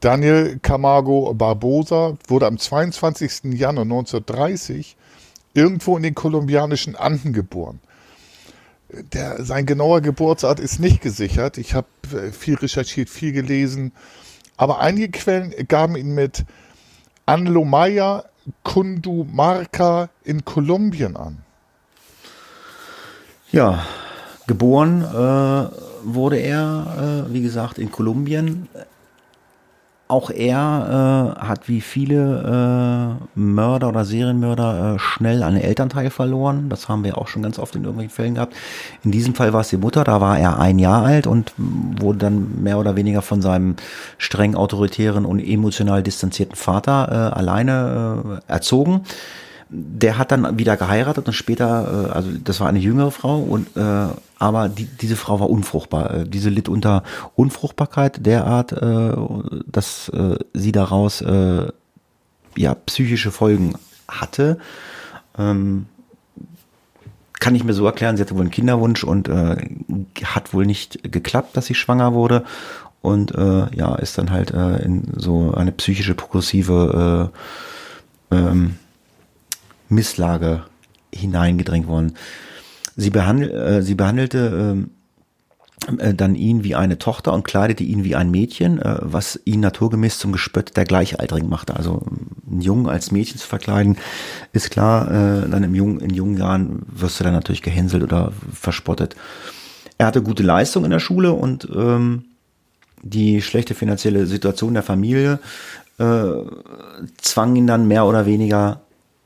[0.00, 3.54] Daniel Camargo Barbosa wurde am 22.
[3.54, 4.96] Januar 1930
[5.54, 7.80] irgendwo in den kolumbianischen Anden geboren.
[9.12, 11.58] Der, sein genauer Geburtsort ist nicht gesichert.
[11.58, 11.88] Ich habe
[12.30, 13.92] viel recherchiert, viel gelesen.
[14.56, 16.44] Aber einige Quellen gaben ihn mit
[17.28, 18.24] Anlomaya
[18.64, 21.38] Cundumarca in Kolumbien an.
[23.52, 23.84] Ja,
[24.46, 25.68] geboren äh,
[26.04, 28.68] wurde er, äh, wie gesagt, in Kolumbien
[30.08, 36.70] auch er äh, hat wie viele äh, Mörder oder Serienmörder äh, schnell einen Elternteil verloren.
[36.70, 38.54] Das haben wir auch schon ganz oft in irgendwelchen Fällen gehabt.
[39.04, 42.18] In diesem Fall war es die Mutter, da war er ein Jahr alt und wurde
[42.18, 43.76] dann mehr oder weniger von seinem
[44.16, 49.02] streng autoritären und emotional distanzierten Vater äh, alleine äh, erzogen
[49.70, 53.76] der hat dann wieder geheiratet und später, äh, also das war eine jüngere Frau und
[53.76, 56.14] äh, aber die, diese Frau war unfruchtbar.
[56.14, 57.02] Äh, diese litt unter
[57.34, 59.12] Unfruchtbarkeit derart, äh,
[59.66, 61.66] dass äh, sie daraus äh,
[62.56, 63.74] ja psychische Folgen
[64.08, 64.58] hatte.
[65.38, 65.86] Ähm,
[67.40, 69.56] kann ich mir so erklären, sie hatte wohl einen Kinderwunsch und äh,
[70.24, 72.44] hat wohl nicht geklappt, dass sie schwanger wurde
[73.00, 77.30] und äh, ja, ist dann halt äh, in so eine psychische progressive
[78.30, 78.76] äh, ähm,
[79.88, 80.64] Misslage
[81.14, 82.14] hineingedrängt worden.
[82.96, 84.90] Sie, behandel, äh, sie behandelte ähm,
[85.98, 89.60] äh, dann ihn wie eine Tochter und kleidete ihn wie ein Mädchen, äh, was ihn
[89.60, 91.76] naturgemäß zum Gespött der Gleichaltrigen machte.
[91.76, 92.02] Also
[92.50, 93.96] einen Jungen als Mädchen zu verkleiden,
[94.52, 98.32] ist klar, äh, dann im jungen, in jungen Jahren wirst du dann natürlich gehänselt oder
[98.52, 99.16] verspottet.
[99.96, 102.24] Er hatte gute Leistung in der Schule und ähm,
[103.02, 105.38] die schlechte finanzielle Situation der Familie
[105.98, 106.32] äh,
[107.18, 108.80] zwang ihn dann mehr oder weniger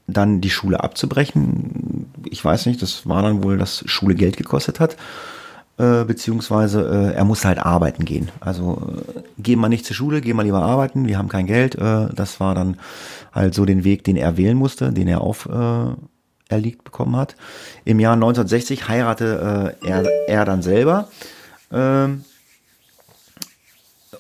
[0.07, 2.07] dann die Schule abzubrechen.
[2.29, 4.97] Ich weiß nicht, das war dann wohl, dass Schule Geld gekostet hat.
[5.79, 8.31] Äh, beziehungsweise äh, er musste halt arbeiten gehen.
[8.41, 11.77] Also äh, geh mal nicht zur Schule, geh mal lieber arbeiten, wir haben kein Geld.
[11.77, 12.77] Äh, das war dann
[13.33, 15.95] halt so den Weg, den er wählen musste, den er auf äh,
[16.51, 17.37] erliegt bekommen hat.
[17.87, 21.09] Im Jahr 1960 heiratete äh, er, er dann selber.
[21.71, 22.09] Äh,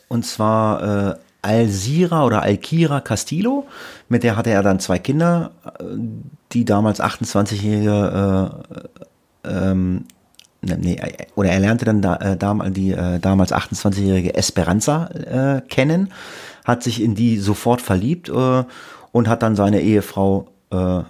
[0.08, 3.66] und zwar äh, Alzira oder Alkira Castillo.
[4.08, 5.52] Mit der hatte er dann zwei Kinder,
[6.52, 8.60] die damals 28-jährige,
[9.44, 10.04] äh, ähm,
[10.60, 11.00] ne, nee,
[11.34, 16.12] oder er lernte dann da, äh, die äh, damals 28-jährige Esperanza äh, kennen,
[16.64, 18.64] hat sich in die sofort verliebt äh,
[19.12, 21.02] und hat dann seine Ehefrau äh,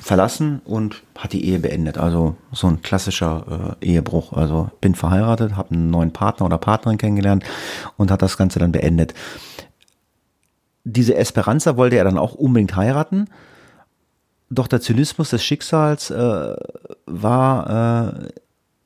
[0.00, 1.98] verlassen und hat die Ehe beendet.
[1.98, 4.32] Also so ein klassischer äh, Ehebruch.
[4.32, 7.44] Also bin verheiratet, habe einen neuen Partner oder Partnerin kennengelernt
[7.96, 9.14] und hat das Ganze dann beendet.
[10.84, 13.26] Diese Esperanza wollte er dann auch unbedingt heiraten.
[14.48, 16.56] Doch der Zynismus des Schicksals äh,
[17.06, 18.28] war, äh,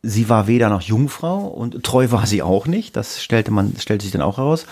[0.02, 2.96] sie war weder noch Jungfrau und treu war sie auch nicht.
[2.96, 4.66] Das stellte man, stellte sich dann auch heraus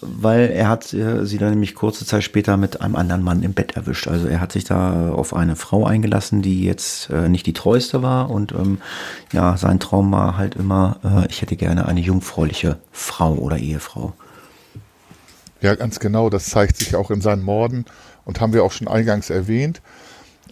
[0.00, 3.54] weil er hat äh, sie dann nämlich kurze Zeit später mit einem anderen Mann im
[3.54, 4.08] Bett erwischt.
[4.08, 8.02] Also er hat sich da auf eine Frau eingelassen, die jetzt äh, nicht die treueste
[8.02, 8.78] war und ähm,
[9.32, 14.12] ja, sein Traum war halt immer, äh, ich hätte gerne eine jungfräuliche Frau oder Ehefrau.
[15.60, 16.30] Ja, ganz genau.
[16.30, 17.84] Das zeigt sich auch in seinen Morden
[18.24, 19.80] und haben wir auch schon eingangs erwähnt.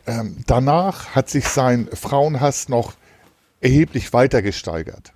[0.06, 2.94] Ähm, danach hat sich sein Frauenhass noch
[3.60, 5.12] erheblich weiter gesteigert.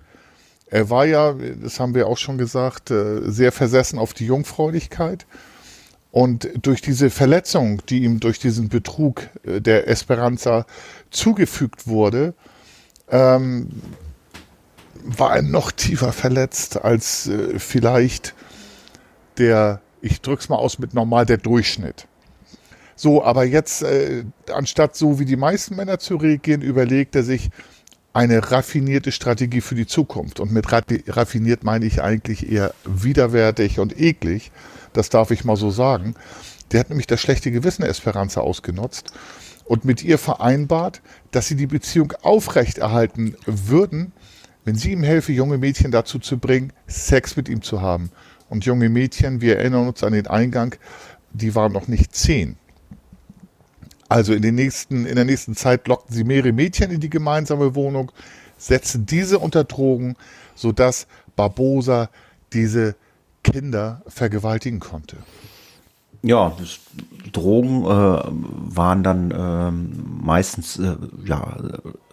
[0.67, 5.25] Er war ja, das haben wir auch schon gesagt, äh, sehr versessen auf die Jungfräulichkeit.
[6.11, 10.65] Und durch diese Verletzung, die ihm durch diesen Betrug äh, der Esperanza
[11.11, 12.33] zugefügt wurde,
[13.09, 13.69] ähm,
[15.03, 18.35] war er noch tiefer verletzt als äh, vielleicht
[19.39, 22.07] der, ich drück's mal aus mit normal, der Durchschnitt.
[22.95, 27.49] So, aber jetzt, äh, anstatt so wie die meisten Männer zu reagieren, überlegt er sich,
[28.11, 30.39] eine raffinierte Strategie für die Zukunft.
[30.39, 34.51] Und mit raffiniert meine ich eigentlich eher widerwärtig und eklig.
[34.93, 36.15] Das darf ich mal so sagen.
[36.71, 39.13] Der hat nämlich das schlechte Gewissen Esperanza ausgenutzt
[39.65, 44.11] und mit ihr vereinbart, dass sie die Beziehung aufrechterhalten würden,
[44.65, 48.11] wenn sie ihm helfe, junge Mädchen dazu zu bringen, Sex mit ihm zu haben.
[48.49, 50.75] Und junge Mädchen, wir erinnern uns an den Eingang,
[51.31, 52.57] die waren noch nicht zehn.
[54.07, 57.75] Also in, den nächsten, in der nächsten Zeit lockten sie mehrere Mädchen in die gemeinsame
[57.75, 58.11] Wohnung,
[58.57, 60.15] setzten diese unter Drogen,
[60.55, 62.09] sodass Barbosa
[62.51, 62.95] diese
[63.43, 65.17] Kinder vergewaltigen konnte.
[66.21, 66.79] Ja, das,
[67.31, 67.87] Drogen äh,
[68.75, 71.55] waren dann ähm, meistens äh, ja,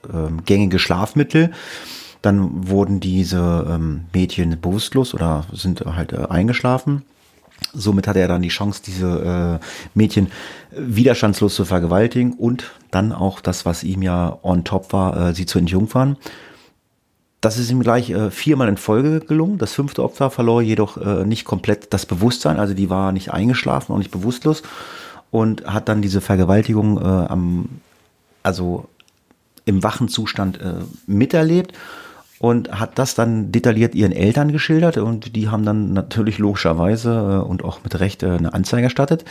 [0.04, 1.52] äh, gängige Schlafmittel.
[2.22, 7.02] Dann wurden diese ähm, Mädchen bewusstlos oder sind halt äh, eingeschlafen.
[7.72, 10.28] Somit hatte er dann die Chance, diese äh, Mädchen
[10.70, 15.46] widerstandslos zu vergewaltigen und dann auch das, was ihm ja on top war, äh, sie
[15.46, 16.16] zu entjungfern.
[17.40, 19.58] Das ist ihm gleich äh, viermal in Folge gelungen.
[19.58, 23.92] Das fünfte Opfer verlor jedoch äh, nicht komplett das Bewusstsein, also die war nicht eingeschlafen
[23.92, 24.62] und nicht bewusstlos
[25.30, 27.68] und hat dann diese Vergewaltigung äh, am,
[28.42, 28.88] also
[29.64, 30.74] im wachen Zustand äh,
[31.06, 31.72] miterlebt
[32.38, 37.48] und hat das dann detailliert ihren Eltern geschildert und die haben dann natürlich logischerweise äh,
[37.48, 39.24] und auch mit Recht äh, eine Anzeige erstattet.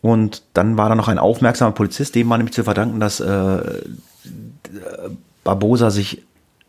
[0.00, 3.82] Und dann war da noch ein aufmerksamer Polizist, dem war nämlich zu verdanken, dass äh,
[5.44, 6.22] Barbosa sich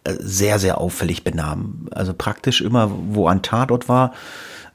[0.04, 1.88] äh, sehr, sehr auffällig benahm.
[1.92, 4.14] Also praktisch immer, wo ein Tatort war,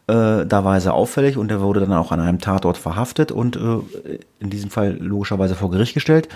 [0.06, 3.32] äh, da war er sehr auffällig und er wurde dann auch an einem Tatort verhaftet
[3.32, 6.28] und äh, in diesem Fall logischerweise vor Gericht gestellt.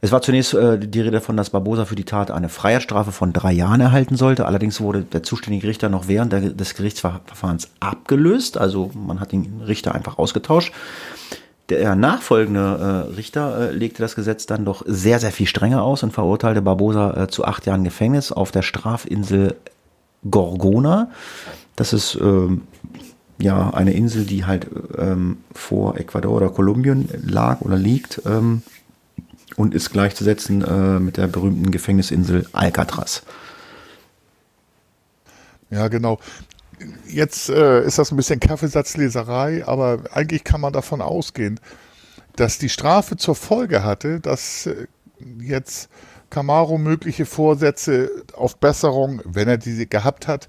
[0.00, 3.32] Es war zunächst äh, die Rede davon, dass Barbosa für die Tat eine Freiheitsstrafe von
[3.32, 4.46] drei Jahren erhalten sollte.
[4.46, 8.58] Allerdings wurde der zuständige Richter noch während der, des Gerichtsverfahrens abgelöst.
[8.58, 10.72] Also man hat den Richter einfach ausgetauscht.
[11.68, 16.04] Der nachfolgende äh, Richter äh, legte das Gesetz dann doch sehr, sehr viel strenger aus
[16.04, 19.56] und verurteilte Barbosa äh, zu acht Jahren Gefängnis auf der Strafinsel
[20.30, 21.10] Gorgona.
[21.74, 22.62] Das ist ähm,
[23.38, 28.22] ja eine Insel, die halt ähm, vor Ecuador oder Kolumbien lag oder liegt.
[28.26, 28.62] Ähm,
[29.54, 33.22] und ist gleichzusetzen äh, mit der berühmten Gefängnisinsel Alcatraz.
[35.70, 36.18] Ja, genau.
[37.08, 41.60] Jetzt äh, ist das ein bisschen Kaffeesatzleserei, aber eigentlich kann man davon ausgehen,
[42.34, 44.86] dass die Strafe zur Folge hatte, dass äh,
[45.40, 45.88] jetzt
[46.28, 50.48] Camaro mögliche Vorsätze auf Besserung, wenn er diese gehabt hat,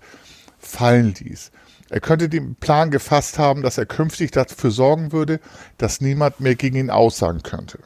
[0.59, 1.51] fallen ließ.
[1.89, 5.39] Er könnte den Plan gefasst haben, dass er künftig dafür sorgen würde,
[5.77, 7.79] dass niemand mehr gegen ihn aussagen könnte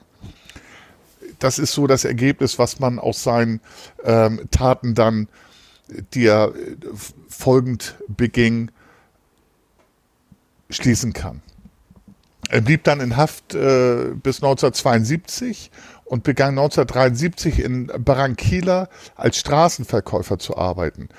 [1.42, 3.60] das ist so das Ergebnis, was man aus seinen
[4.04, 5.28] ähm, Taten dann,
[6.14, 6.78] die er äh,
[7.28, 8.72] folgend beging,
[10.70, 11.42] schließen kann.
[12.50, 15.72] Er blieb dann in Haft äh, bis 1972
[16.06, 21.10] und begann 1973 in Barranquilla als Straßenverkäufer zu arbeiten.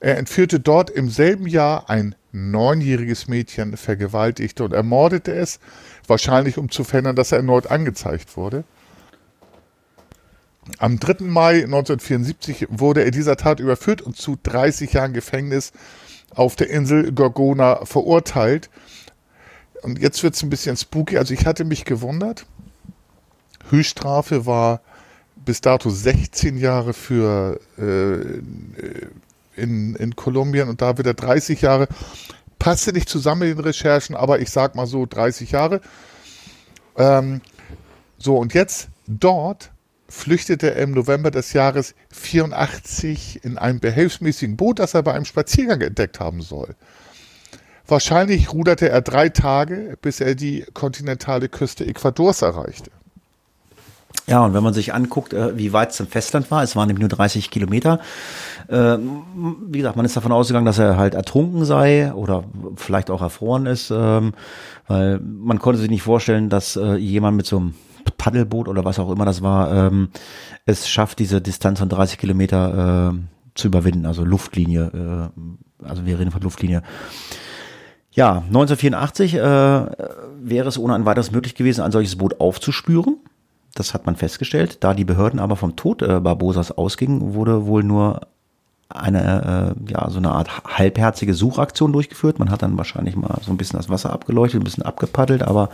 [0.00, 5.60] Er entführte dort im selben Jahr ein neunjähriges Mädchen, vergewaltigte und ermordete es,
[6.06, 8.64] wahrscheinlich um zu verhindern, dass er erneut angezeigt wurde.
[10.78, 11.24] Am 3.
[11.24, 15.72] Mai 1974 wurde er dieser Tat überführt und zu 30 Jahren Gefängnis
[16.30, 18.70] auf der Insel Gorgona verurteilt.
[19.82, 21.18] Und jetzt wird es ein bisschen spooky.
[21.18, 22.46] Also ich hatte mich gewundert.
[23.70, 24.80] Höchststrafe war
[25.36, 31.88] bis dato 16 Jahre für äh, in, in Kolumbien und da wieder 30 Jahre.
[32.60, 35.80] Passte nicht zusammen in den Recherchen, aber ich sag mal so 30 Jahre.
[36.96, 37.40] Ähm,
[38.18, 39.71] so, und jetzt Dort
[40.12, 45.24] flüchtete er im November des Jahres 84 in einem behelfsmäßigen Boot, das er bei einem
[45.24, 46.76] Spaziergang entdeckt haben soll.
[47.88, 52.90] Wahrscheinlich ruderte er drei Tage, bis er die kontinentale Küste Ecuadors erreichte.
[54.28, 56.86] Ja, und wenn man sich anguckt, äh, wie weit es zum Festland war, es waren
[56.86, 57.98] nämlich nur 30 Kilometer.
[58.68, 58.98] Äh,
[59.66, 62.44] wie gesagt, man ist davon ausgegangen, dass er halt ertrunken sei oder
[62.76, 64.34] vielleicht auch erfroren ist, ähm,
[64.86, 67.74] weil man konnte sich nicht vorstellen, dass äh, jemand mit so einem
[68.16, 70.08] Paddelboot oder was auch immer das war, ähm,
[70.66, 73.14] es schafft, diese Distanz von 30 Kilometer
[73.54, 75.30] zu überwinden, also Luftlinie,
[75.82, 76.82] also wir reden von Luftlinie.
[78.14, 83.16] Ja, 1984 äh, wäre es ohne ein weiteres möglich gewesen, ein solches Boot aufzuspüren.
[83.74, 84.84] Das hat man festgestellt.
[84.84, 88.20] Da die Behörden aber vom Tod äh, Barbosas ausgingen, wurde wohl nur
[88.94, 92.38] eine, äh, ja, so eine Art halbherzige Suchaktion durchgeführt.
[92.38, 95.70] Man hat dann wahrscheinlich mal so ein bisschen das Wasser abgeleuchtet, ein bisschen abgepaddelt, aber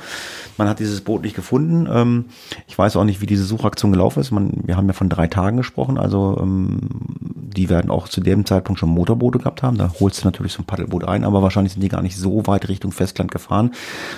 [0.57, 1.89] man hat dieses Boot nicht gefunden.
[1.91, 2.27] Ähm,
[2.67, 4.31] ich weiß auch nicht, wie diese Suchaktion gelaufen ist.
[4.31, 6.81] Man, wir haben ja von drei Tagen gesprochen, also ähm,
[7.21, 9.79] die werden auch zu dem Zeitpunkt schon Motorboote gehabt haben.
[9.79, 12.47] Da holst du natürlich so ein Paddelboot ein, aber wahrscheinlich sind die gar nicht so
[12.47, 13.73] weit Richtung Festland gefahren.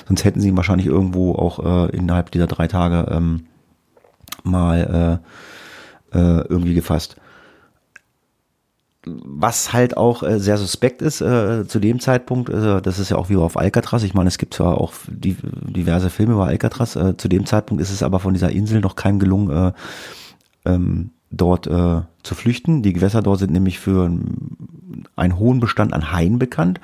[0.06, 3.46] Sonst hätten sie wahrscheinlich irgendwo auch äh, innerhalb dieser drei Tage ähm,
[4.42, 5.20] mal
[6.12, 7.16] äh, äh, irgendwie gefasst
[9.06, 13.16] was halt auch äh, sehr suspekt ist äh, zu dem Zeitpunkt, äh, das ist ja
[13.16, 16.96] auch wie auf Alcatraz, ich meine, es gibt zwar auch die, diverse Filme über Alcatraz,
[16.96, 19.72] äh, zu dem Zeitpunkt ist es aber von dieser Insel noch keinem gelungen, äh,
[20.66, 22.82] ähm, dort äh, zu flüchten.
[22.82, 24.10] Die Gewässer dort sind nämlich für
[25.16, 26.80] einen hohen Bestand an Haien bekannt.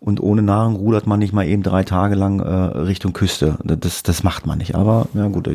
[0.00, 3.58] Und ohne Nahrung rudert man nicht mal eben drei Tage lang äh, Richtung Küste.
[3.64, 4.76] Das, das macht man nicht.
[4.76, 5.50] Aber ja gut,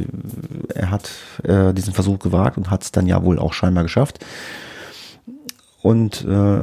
[0.74, 1.12] er hat
[1.44, 4.20] äh, diesen Versuch gewagt und hat es dann ja wohl auch scheinbar geschafft.
[5.84, 6.62] Und äh,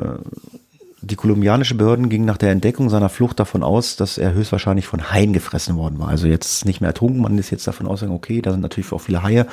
[1.02, 5.12] die kolumbianische Behörden gingen nach der Entdeckung seiner Flucht davon aus, dass er höchstwahrscheinlich von
[5.12, 6.08] Haien gefressen worden war.
[6.08, 9.00] Also jetzt nicht mehr ertrunken, man ist jetzt davon ausgegangen, okay, da sind natürlich auch
[9.00, 9.46] viele Haie.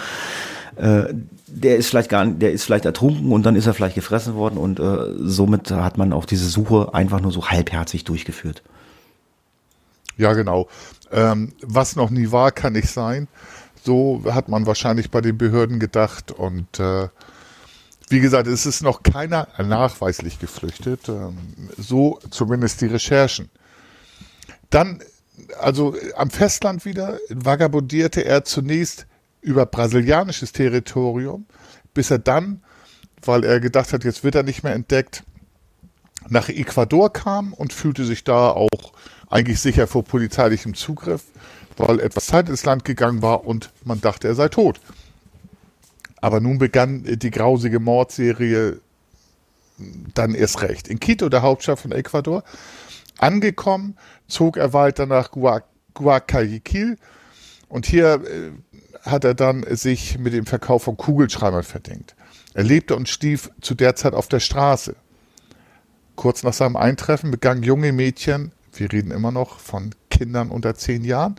[0.77, 1.13] Äh,
[1.47, 4.57] der ist vielleicht gar der ist vielleicht ertrunken und dann ist er vielleicht gefressen worden
[4.57, 8.63] und äh, somit hat man auch diese Suche einfach nur so halbherzig durchgeführt.
[10.17, 10.67] Ja, genau.
[11.11, 13.27] Ähm, was noch nie war, kann nicht sein.
[13.83, 17.07] So hat man wahrscheinlich bei den Behörden gedacht und äh,
[18.09, 21.37] wie gesagt, es ist noch keiner nachweislich geflüchtet, ähm,
[21.77, 23.49] so zumindest die Recherchen.
[24.69, 25.01] Dann,
[25.59, 29.07] also am Festland wieder, vagabundierte er zunächst
[29.41, 31.45] über brasilianisches Territorium,
[31.93, 32.63] bis er dann,
[33.23, 35.23] weil er gedacht hat, jetzt wird er nicht mehr entdeckt,
[36.29, 38.93] nach Ecuador kam und fühlte sich da auch
[39.29, 41.23] eigentlich sicher vor polizeilichem Zugriff,
[41.77, 44.79] weil etwas Zeit ins Land gegangen war und man dachte, er sei tot.
[46.21, 48.79] Aber nun begann die grausige Mordserie
[50.13, 50.87] dann erst recht.
[50.87, 52.43] In Quito, der Hauptstadt von Ecuador,
[53.17, 55.31] angekommen, zog er weiter nach
[55.93, 56.97] Guayaquil
[57.69, 58.51] und hier äh,
[59.03, 62.15] hat er dann sich mit dem Verkauf von Kugelschreibern verdient.
[62.53, 64.95] Er lebte und stief zu der Zeit auf der Straße.
[66.15, 71.03] Kurz nach seinem Eintreffen begannen junge Mädchen, wir reden immer noch von Kindern unter zehn
[71.03, 71.35] Jahren,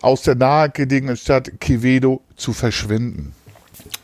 [0.00, 3.34] aus der nahegelegenen Stadt Quevedo zu verschwinden.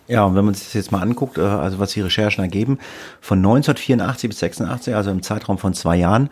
[0.07, 2.79] Ja, und wenn man sich das jetzt mal anguckt, äh, also was die Recherchen ergeben,
[3.21, 6.31] von 1984 bis 86, also im Zeitraum von zwei Jahren,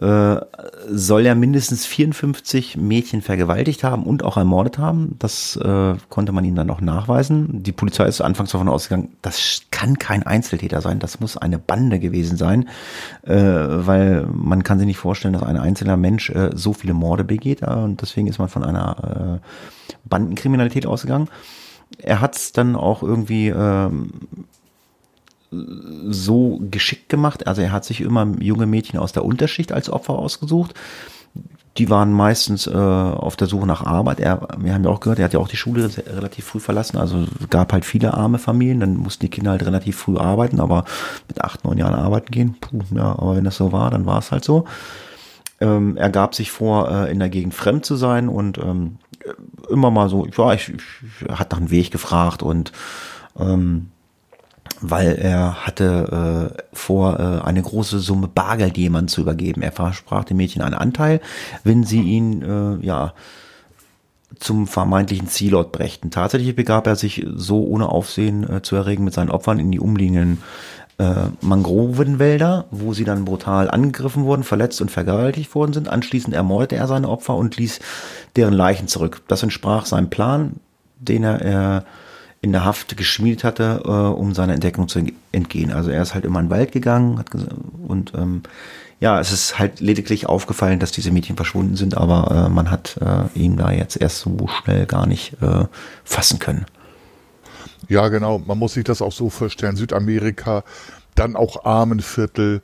[0.00, 0.40] äh,
[0.88, 5.16] soll er mindestens 54 Mädchen vergewaltigt haben und auch ermordet haben.
[5.18, 7.62] Das äh, konnte man ihm dann auch nachweisen.
[7.62, 11.98] Die Polizei ist anfangs davon ausgegangen, das kann kein Einzeltäter sein, das muss eine Bande
[11.98, 12.68] gewesen sein,
[13.24, 17.24] äh, weil man kann sich nicht vorstellen, dass ein einzelner Mensch äh, so viele Morde
[17.24, 17.60] begeht.
[17.60, 21.28] Äh, und deswegen ist man von einer äh, Bandenkriminalität ausgegangen
[21.98, 24.10] er hat es dann auch irgendwie ähm,
[25.50, 27.46] so geschickt gemacht.
[27.46, 30.74] Also er hat sich immer junge Mädchen aus der Unterschicht als Opfer ausgesucht.
[31.76, 34.20] Die waren meistens äh, auf der Suche nach Arbeit.
[34.20, 36.98] Er, wir haben ja auch gehört, er hat ja auch die Schule relativ früh verlassen.
[36.98, 38.80] Also es gab halt viele arme Familien.
[38.80, 40.84] Dann mussten die Kinder halt relativ früh arbeiten, aber
[41.28, 42.56] mit acht, neun Jahren arbeiten gehen.
[42.60, 44.64] Puh, ja, aber wenn das so war, dann war es halt so.
[45.60, 48.96] Ähm, er gab sich vor, äh, in der Gegend fremd zu sein und ähm,
[49.68, 52.72] immer mal so, ja, ich, ich hat nach einem Weg gefragt und
[53.38, 53.90] ähm,
[54.80, 59.62] weil er hatte äh, vor, äh, eine große Summe Bargeld jemand zu übergeben.
[59.62, 61.20] Er versprach dem Mädchen einen Anteil,
[61.64, 63.12] wenn sie ihn äh, ja
[64.38, 66.10] zum vermeintlichen Zielort brächten.
[66.10, 69.80] Tatsächlich begab er sich so ohne Aufsehen äh, zu erregen mit seinen Opfern in die
[69.80, 70.42] umliegenden
[71.00, 75.88] äh, Mangrovenwälder, wo sie dann brutal angegriffen wurden, verletzt und vergewaltigt worden sind.
[75.88, 77.80] Anschließend ermordete er seine Opfer und ließ
[78.36, 79.22] deren Leichen zurück.
[79.26, 80.56] Das entsprach seinem Plan,
[80.98, 81.82] den er äh,
[82.42, 85.72] in der Haft geschmiedet hatte, äh, um seiner Entdeckung zu entgehen.
[85.72, 87.24] Also er ist halt immer in den Wald gegangen
[87.88, 88.42] und ähm,
[89.00, 92.98] ja, es ist halt lediglich aufgefallen, dass diese Mädchen verschwunden sind, aber äh, man hat
[93.00, 95.64] äh, ihn da jetzt erst so schnell gar nicht äh,
[96.04, 96.66] fassen können.
[97.90, 98.38] Ja, genau.
[98.38, 99.74] Man muss sich das auch so vorstellen.
[99.74, 100.62] Südamerika,
[101.16, 102.62] dann auch Armenviertel.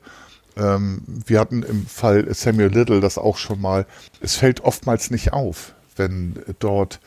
[0.55, 3.85] Ähm, wir hatten im Fall Samuel Little das auch schon mal.
[4.21, 7.01] Es fällt oftmals nicht auf, wenn dort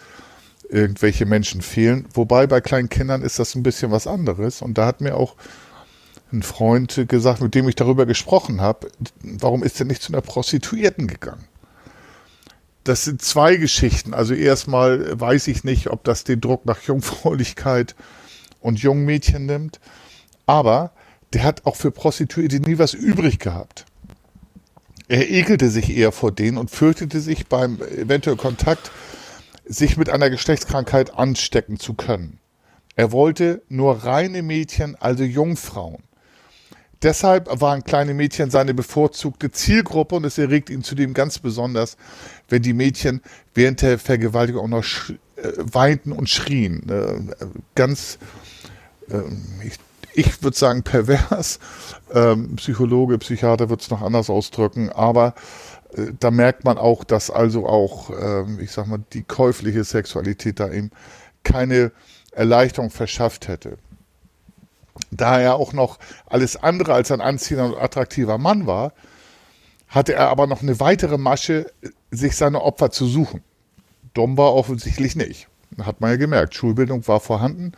[0.69, 2.05] irgendwelche Menschen fehlen.
[2.13, 4.61] Wobei bei kleinen Kindern ist das ein bisschen was anderes.
[4.61, 5.35] Und da hat mir auch
[6.31, 8.89] ein Freund gesagt, mit dem ich darüber gesprochen habe,
[9.23, 11.47] warum ist er nicht zu einer Prostituierten gegangen?
[12.91, 14.15] Das sind zwei Geschichten.
[14.15, 17.95] Also erstmal weiß ich nicht, ob das den Druck nach Jungfräulichkeit
[18.59, 19.79] und jungen Mädchen nimmt.
[20.45, 20.91] Aber
[21.33, 23.87] der hat auch für Prostituierte nie was übrig gehabt.
[25.07, 28.91] Er ekelte sich eher vor denen und fürchtete sich beim eventuell Kontakt
[29.65, 32.41] sich mit einer Geschlechtskrankheit anstecken zu können.
[32.97, 36.03] Er wollte nur reine Mädchen, also Jungfrauen.
[37.03, 41.97] Deshalb waren kleine Mädchen seine bevorzugte Zielgruppe und es erregt ihn zudem ganz besonders,
[42.49, 43.23] wenn die Mädchen
[43.55, 44.85] während der Vergewaltigung auch noch
[45.37, 46.87] äh, weinten und schrien.
[46.91, 47.35] Äh,
[47.75, 48.19] ganz,
[49.09, 49.23] äh,
[49.65, 49.77] ich,
[50.13, 51.59] ich würde sagen, pervers.
[52.13, 55.35] Ähm, Psychologe, Psychiater wird es noch anders ausdrücken, aber
[55.95, 60.61] äh, da merkt man auch, dass also auch, ähm, ich sag mal, die käufliche Sexualität
[60.61, 60.91] da eben
[61.45, 61.93] keine
[62.33, 63.79] Erleichterung verschafft hätte.
[65.11, 68.93] Da er auch noch alles andere als ein anziehender und attraktiver Mann war,
[69.89, 71.67] hatte er aber noch eine weitere Masche,
[72.11, 73.43] sich seine Opfer zu suchen.
[74.15, 75.49] Dom war offensichtlich nicht.
[75.83, 76.55] Hat man ja gemerkt.
[76.55, 77.73] Schulbildung war vorhanden,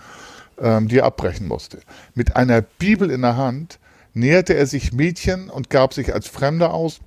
[0.61, 1.81] ähm, die er abbrechen musste.
[2.15, 3.79] Mit einer Bibel in der Hand
[4.15, 7.01] näherte er sich Mädchen und gab sich als Fremder aus,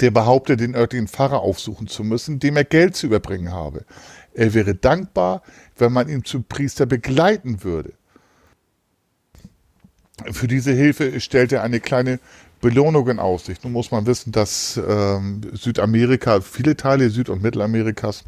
[0.00, 3.84] der behauptet, den örtlichen Pfarrer aufsuchen zu müssen, dem er Geld zu überbringen habe.
[4.34, 5.42] Er wäre dankbar,
[5.76, 7.92] wenn man ihn zum Priester begleiten würde.
[10.30, 12.20] Für diese Hilfe stellte er eine kleine
[12.60, 13.64] Belohnung in Aussicht.
[13.64, 18.24] Nun muss man wissen, dass ähm, Südamerika, viele Teile Süd- und Mittelamerikas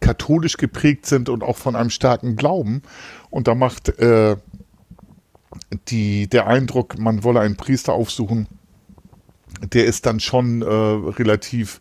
[0.00, 2.82] katholisch geprägt sind und auch von einem starken Glauben.
[3.30, 4.36] Und da macht äh,
[5.88, 8.46] die, der Eindruck, man wolle einen Priester aufsuchen,
[9.72, 11.80] der ist dann schon äh, relativ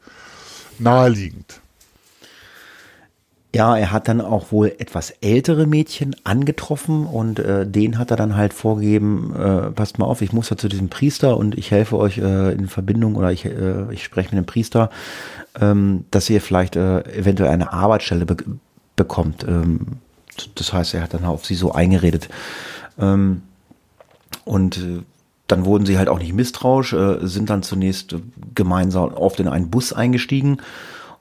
[0.80, 1.62] naheliegend.
[3.58, 8.18] Ja, er hat dann auch wohl etwas ältere Mädchen angetroffen und äh, den hat er
[8.18, 11.72] dann halt vorgegeben, äh, passt mal auf, ich muss ja zu diesem Priester und ich
[11.72, 14.92] helfe euch äh, in Verbindung oder ich, äh, ich spreche mit dem Priester,
[15.60, 18.38] ähm, dass ihr vielleicht äh, eventuell eine Arbeitsstelle be
[18.96, 19.44] bekommt.
[19.48, 19.88] Ähm,
[20.54, 22.30] das heißt, er hat dann auf sie so eingeredet.
[23.00, 23.42] Ähm,
[24.46, 25.02] und äh,
[25.48, 28.18] dann wurden sie halt auch nicht misstrauisch, äh, sind dann zunächst
[28.54, 30.62] gemeinsam oft in einen Bus eingestiegen.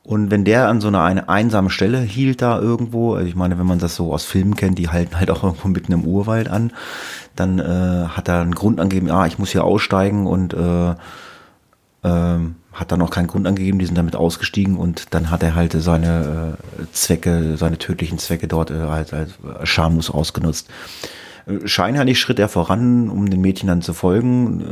[0.07, 3.59] Und wenn der an so einer eine einsame Stelle hielt da irgendwo, also ich meine,
[3.59, 6.49] wenn man das so aus Filmen kennt, die halten halt auch irgendwo mitten im Urwald
[6.49, 6.73] an,
[7.35, 12.39] dann äh, hat er einen Grund angegeben, ja, ich muss hier aussteigen und äh, äh,
[12.73, 15.73] hat dann auch keinen Grund angegeben, die sind damit ausgestiegen und dann hat er halt
[15.73, 19.35] seine äh, Zwecke, seine tödlichen Zwecke dort äh, halt, halt
[19.65, 20.69] schamlos ausgenutzt.
[21.65, 24.65] Scheinheilig schritt er voran, um den Mädchen dann zu folgen.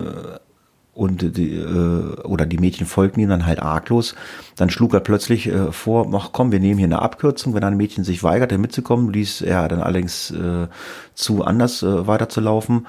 [0.94, 4.14] Und die, äh, oder die Mädchen folgten ihm dann halt arglos.
[4.56, 7.52] Dann schlug er plötzlich äh, vor, ach komm, wir nehmen hier eine Abkürzung.
[7.54, 10.68] Wenn ein Mädchen sich weigerte mitzukommen, ließ er dann allerdings äh,
[11.14, 12.86] zu, anders äh, weiterzulaufen.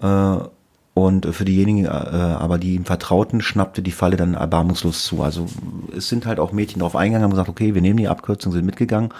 [0.00, 0.36] Äh,
[0.94, 5.22] und für diejenigen äh, aber, die ihm vertrauten, schnappte die Falle dann erbarmungslos zu.
[5.22, 5.46] Also
[5.96, 8.66] es sind halt auch Mädchen darauf eingegangen, haben gesagt, okay, wir nehmen die Abkürzung, sind
[8.66, 9.10] mitgegangen.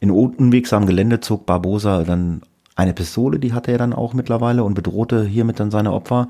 [0.00, 2.40] In unwegsamem Gelände zog Barbosa dann
[2.76, 6.28] eine Pistole, die hatte er dann auch mittlerweile und bedrohte hiermit dann seine Opfer.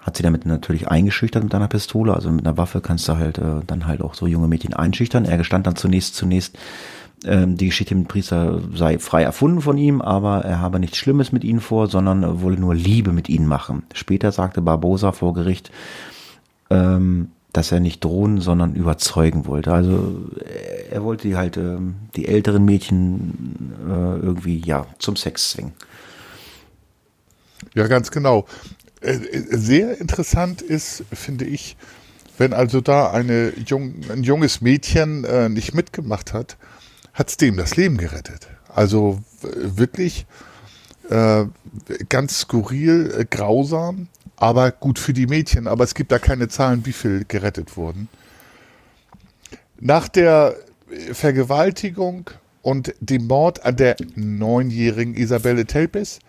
[0.00, 3.38] Hat sie damit natürlich eingeschüchtert mit einer Pistole, also mit einer Waffe kannst du halt
[3.38, 5.24] äh, dann halt auch so junge Mädchen einschüchtern.
[5.24, 6.56] Er gestand dann zunächst zunächst,
[7.24, 10.96] ähm, die Geschichte mit dem Priester sei frei erfunden von ihm, aber er habe nichts
[10.98, 13.82] Schlimmes mit ihnen vor, sondern wolle nur Liebe mit ihnen machen.
[13.92, 15.70] Später sagte Barbosa vor Gericht,
[16.70, 19.72] ähm, dass er nicht drohen, sondern überzeugen wollte.
[19.72, 20.16] Also
[20.90, 25.72] er wollte halt ähm, die älteren Mädchen äh, irgendwie ja zum Sex zwingen.
[27.74, 28.46] Ja, ganz genau.
[29.00, 31.76] Äh, äh, sehr interessant ist, finde ich,
[32.36, 36.56] wenn also da eine jung, ein junges Mädchen äh, nicht mitgemacht hat,
[37.12, 38.48] hat es dem das Leben gerettet.
[38.68, 40.26] Also wirklich
[41.10, 41.46] äh,
[42.08, 45.66] ganz skurril, äh, grausam aber gut für die Mädchen.
[45.66, 48.08] Aber es gibt da keine Zahlen, wie viel gerettet wurden.
[49.80, 50.56] Nach der
[51.12, 52.30] Vergewaltigung
[52.62, 56.20] und dem Mord an der neunjährigen Isabelle Telpes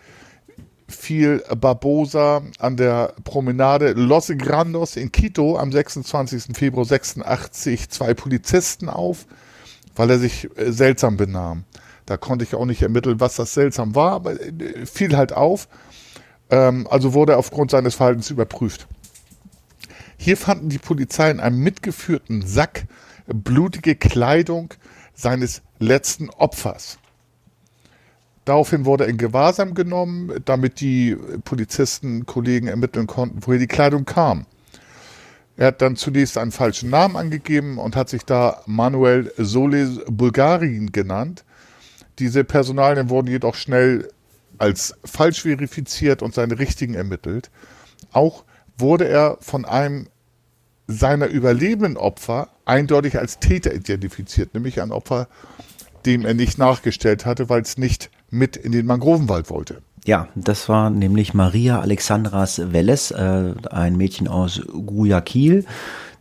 [0.90, 6.58] fiel Barbosa an der Promenade Los Grandos in Quito am 26.
[6.58, 9.26] Februar 86 zwei Polizisten auf,
[9.96, 11.64] weil er sich äh, seltsam benahm.
[12.06, 15.68] Da konnte ich auch nicht ermitteln, was das seltsam war, aber äh, fiel halt auf.
[16.50, 18.88] Ähm, also wurde er aufgrund seines Verhaltens überprüft.
[20.18, 22.88] Hier fanden die Polizei in einem mitgeführten Sack
[23.28, 24.74] blutige Kleidung
[25.14, 27.00] seines letzten Opfers.
[28.46, 34.06] Daraufhin wurde er in Gewahrsam genommen, damit die Polizisten, Kollegen ermitteln konnten, woher die Kleidung
[34.06, 34.46] kam.
[35.58, 40.92] Er hat dann zunächst einen falschen Namen angegeben und hat sich da Manuel Soles Bulgarien
[40.92, 41.44] genannt.
[42.18, 44.10] Diese Personalien wurden jedoch schnell
[44.58, 47.52] als falsch verifiziert und seine richtigen ermittelt.
[48.12, 48.46] Auch
[48.78, 50.08] wurde er von einem
[50.88, 55.28] seiner überlebenden Opfer eindeutig als Täter identifiziert, nämlich ein Opfer,
[56.06, 59.82] dem er nicht nachgestellt hatte, weil es nicht mit in den Mangrovenwald wollte.
[60.05, 65.65] Ja, das war nämlich Maria Alexandras Welles, äh, ein Mädchen aus Guayaquil.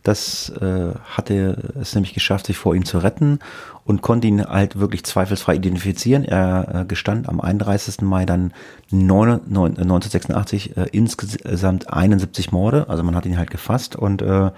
[0.03, 3.39] Das äh, hatte es nämlich geschafft, sich vor ihm zu retten
[3.83, 6.23] und konnte ihn halt wirklich zweifelsfrei identifizieren.
[6.23, 8.01] Er äh, gestand am 31.
[8.01, 8.53] Mai dann
[8.91, 12.87] 9, 9, 1986 äh, insgesamt 71 Morde.
[12.87, 14.51] Also man hat ihn halt gefasst und äh,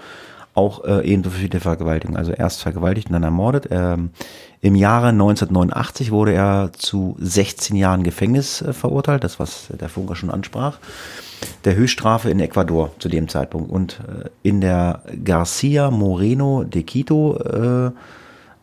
[0.54, 2.18] auch äh, ebenso viele Vergewaltigungen.
[2.18, 3.68] Also erst vergewaltigt und dann ermordet.
[3.72, 4.10] Ähm,
[4.62, 10.16] Im Jahre 1989 wurde er zu 16 Jahren Gefängnis äh, verurteilt, das was der Funker
[10.16, 10.78] schon ansprach.
[11.66, 13.72] Der Höchststrafe in Ecuador zu dem Zeitpunkt.
[13.72, 17.92] Und äh, in der Garcia Moreno de Quito äh,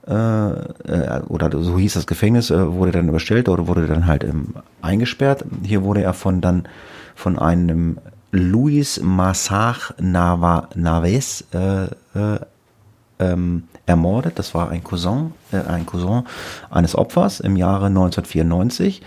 [0.08, 4.24] äh, äh, oder so hieß das Gefängnis, äh, wurde dann überstellt oder wurde dann halt
[4.24, 5.44] ähm, eingesperrt.
[5.62, 6.66] Hier wurde er von dann
[7.14, 7.98] von einem
[8.30, 12.40] Luis Massach Naves äh, äh,
[13.18, 14.38] ähm, ermordet.
[14.38, 16.24] Das war ein Cousin, äh, ein Cousin
[16.70, 19.02] eines Opfers im Jahre 1994.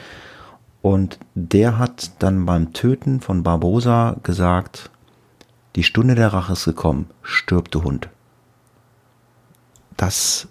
[0.82, 4.90] Und der hat dann beim Töten von Barbosa gesagt,
[5.76, 8.10] die Stunde der Rache ist gekommen, stirb du Hund.
[9.96, 10.48] Das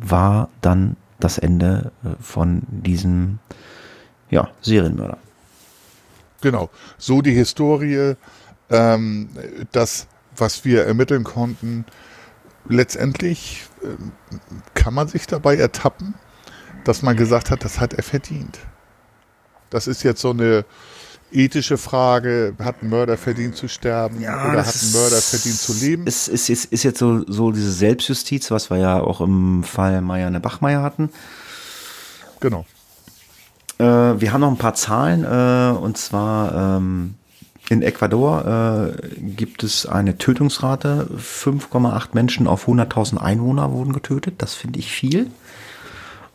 [0.00, 3.38] war dann das Ende äh, von diesem
[4.30, 5.18] ja, Serienmörder.
[6.40, 6.70] Genau.
[6.98, 8.14] So die Historie,
[8.70, 9.28] ähm,
[9.72, 10.06] das,
[10.36, 11.84] was wir ermitteln konnten,
[12.68, 13.88] letztendlich äh,
[14.74, 16.14] kann man sich dabei ertappen,
[16.84, 18.58] dass man gesagt hat, das hat er verdient.
[19.70, 20.64] Das ist jetzt so eine
[21.32, 25.72] ethische Frage, hat ein Mörder verdient zu sterben Ja, oder hat ein Mörder verdient zu
[25.74, 26.04] leben?
[26.06, 30.00] Es ist, ist, ist jetzt so, so diese Selbstjustiz, was wir ja auch im Fall
[30.02, 31.10] Marianne Bachmeier hatten.
[32.40, 32.64] Genau.
[33.78, 37.14] Äh, wir haben noch ein paar Zahlen äh, und zwar ähm,
[37.68, 41.08] in Ecuador äh, gibt es eine Tötungsrate.
[41.18, 44.34] 5,8 Menschen auf 100.000 Einwohner wurden getötet.
[44.38, 45.30] Das finde ich viel.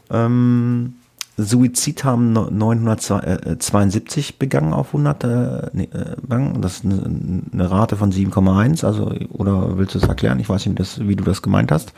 [0.09, 0.95] Ähm,
[1.37, 6.15] Suizid haben no- 972 begangen auf 100 äh, nee, äh.
[6.59, 8.85] Das ist eine, eine Rate von 7,1.
[8.85, 10.39] Also oder willst du es erklären?
[10.39, 11.93] Ich weiß nicht, das, wie du das gemeint hast.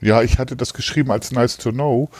[0.00, 2.10] Ja, ich hatte das geschrieben als nice to know.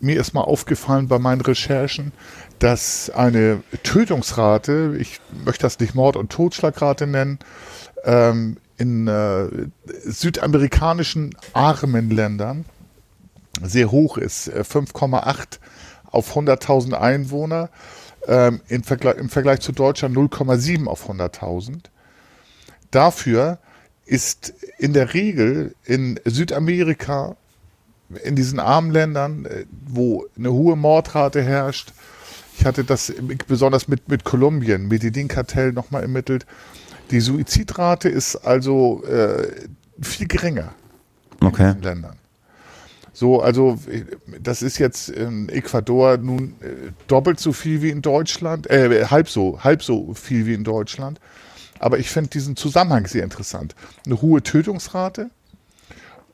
[0.00, 2.12] Mir ist mal aufgefallen bei meinen Recherchen,
[2.58, 7.38] dass eine Tötungsrate, ich möchte das nicht Mord- und Totschlagrate nennen,
[8.04, 9.48] ähm, in äh,
[10.04, 12.64] südamerikanischen armen Ländern
[13.62, 14.48] sehr hoch ist.
[14.48, 15.58] Äh, 5,8
[16.10, 17.70] auf 100.000 Einwohner.
[18.26, 21.84] Ähm, im, Vergleich, Im Vergleich zu Deutschland 0,7 auf 100.000.
[22.90, 23.58] Dafür
[24.04, 27.36] ist in der Regel in Südamerika,
[28.22, 31.92] in diesen armen Ländern, äh, wo eine hohe Mordrate herrscht,
[32.58, 33.12] ich hatte das
[33.46, 36.46] besonders mit, mit Kolumbien, Medellin-Kartell nochmal ermittelt,
[37.10, 39.48] die Suizidrate ist also äh,
[40.00, 40.72] viel geringer
[41.40, 41.72] Okay.
[41.72, 42.16] in Ländern.
[43.12, 43.78] So, also
[44.42, 49.28] das ist jetzt in Ecuador nun äh, doppelt so viel wie in Deutschland, äh, halb
[49.28, 51.18] so, halb so viel wie in Deutschland.
[51.78, 53.74] Aber ich finde diesen Zusammenhang sehr interessant.
[54.04, 55.30] Eine hohe Tötungsrate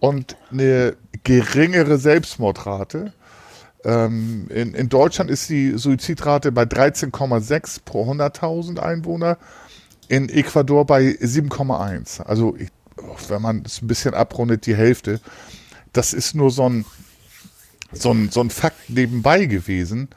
[0.00, 3.12] und eine geringere Selbstmordrate.
[3.84, 9.38] Ähm, in, in Deutschland ist die Suizidrate bei 13,6 pro 100.000 Einwohner,
[10.08, 12.22] in Ecuador bei 7,1.
[12.22, 12.68] Also ich,
[13.28, 15.20] wenn man es ein bisschen abrundet, die Hälfte.
[15.92, 16.84] Das ist nur so ein,
[17.92, 20.08] so ein, so ein Fakt nebenbei gewesen.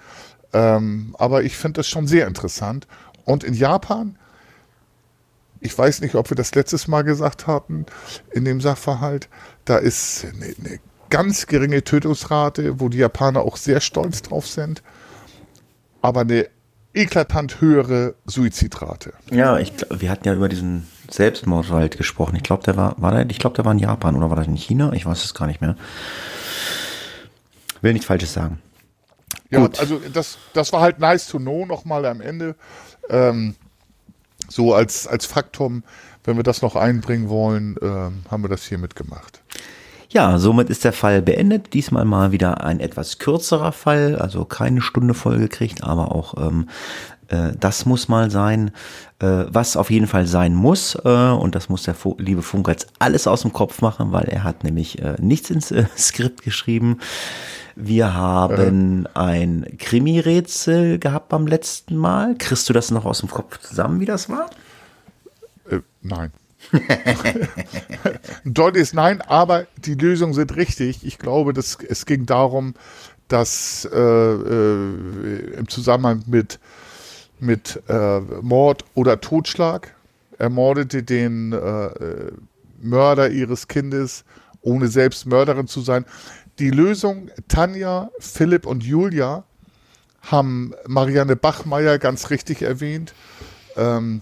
[0.53, 2.87] Ähm, aber ich finde das schon sehr interessant.
[3.25, 4.17] Und in Japan,
[5.59, 7.85] ich weiß nicht, ob wir das letztes Mal gesagt hatten,
[8.31, 9.29] in dem Sachverhalt,
[9.65, 10.79] da ist eine, eine
[11.09, 14.81] ganz geringe Tötungsrate, wo die Japaner auch sehr stolz drauf sind,
[16.01, 16.47] aber eine
[16.93, 19.13] eklatant höhere Suizidrate.
[19.29, 22.37] Ja, ich, wir hatten ja über diesen Selbstmordwald gesprochen.
[22.37, 24.47] Ich glaube, der war, war der, ich glaube, der war in Japan oder war das
[24.47, 24.93] in China?
[24.93, 25.75] Ich weiß es gar nicht mehr.
[27.81, 28.59] Will nichts Falsches sagen.
[29.49, 29.79] Ja, Gut.
[29.79, 32.55] also das, das war halt nice to know nochmal am Ende.
[33.09, 33.55] Ähm,
[34.47, 35.83] so als, als Faktum,
[36.23, 39.41] wenn wir das noch einbringen wollen, ähm, haben wir das hier mitgemacht.
[40.15, 41.73] Ja, somit ist der Fall beendet.
[41.73, 46.69] Diesmal mal wieder ein etwas kürzerer Fall, also keine Stunde voll gekriegt, aber auch ähm,
[47.27, 48.71] äh, das muss mal sein.
[49.19, 52.71] Äh, was auf jeden Fall sein muss, äh, und das muss der Fu liebe Funker
[52.71, 56.43] jetzt alles aus dem Kopf machen, weil er hat nämlich äh, nichts ins äh, Skript
[56.43, 56.99] geschrieben.
[57.75, 62.35] Wir haben ein Krimi-Rätsel gehabt beim letzten Mal.
[62.37, 64.49] Kriegst du das noch aus dem Kopf zusammen, wie das war?
[65.69, 66.31] Äh, nein.
[68.45, 71.05] Ein deutliches Nein, aber die Lösungen sind richtig.
[71.05, 72.73] Ich glaube, dass, es ging darum,
[73.27, 76.59] dass äh, äh, im Zusammenhang mit,
[77.39, 79.95] mit äh, Mord oder Totschlag
[80.37, 82.31] ermordete den äh,
[82.81, 84.25] Mörder ihres Kindes,
[84.61, 86.05] ohne selbst Mörderin zu sein.
[86.59, 89.43] Die Lösung, Tanja, Philipp und Julia
[90.21, 93.13] haben Marianne Bachmeier ganz richtig erwähnt.
[93.75, 94.21] Ähm,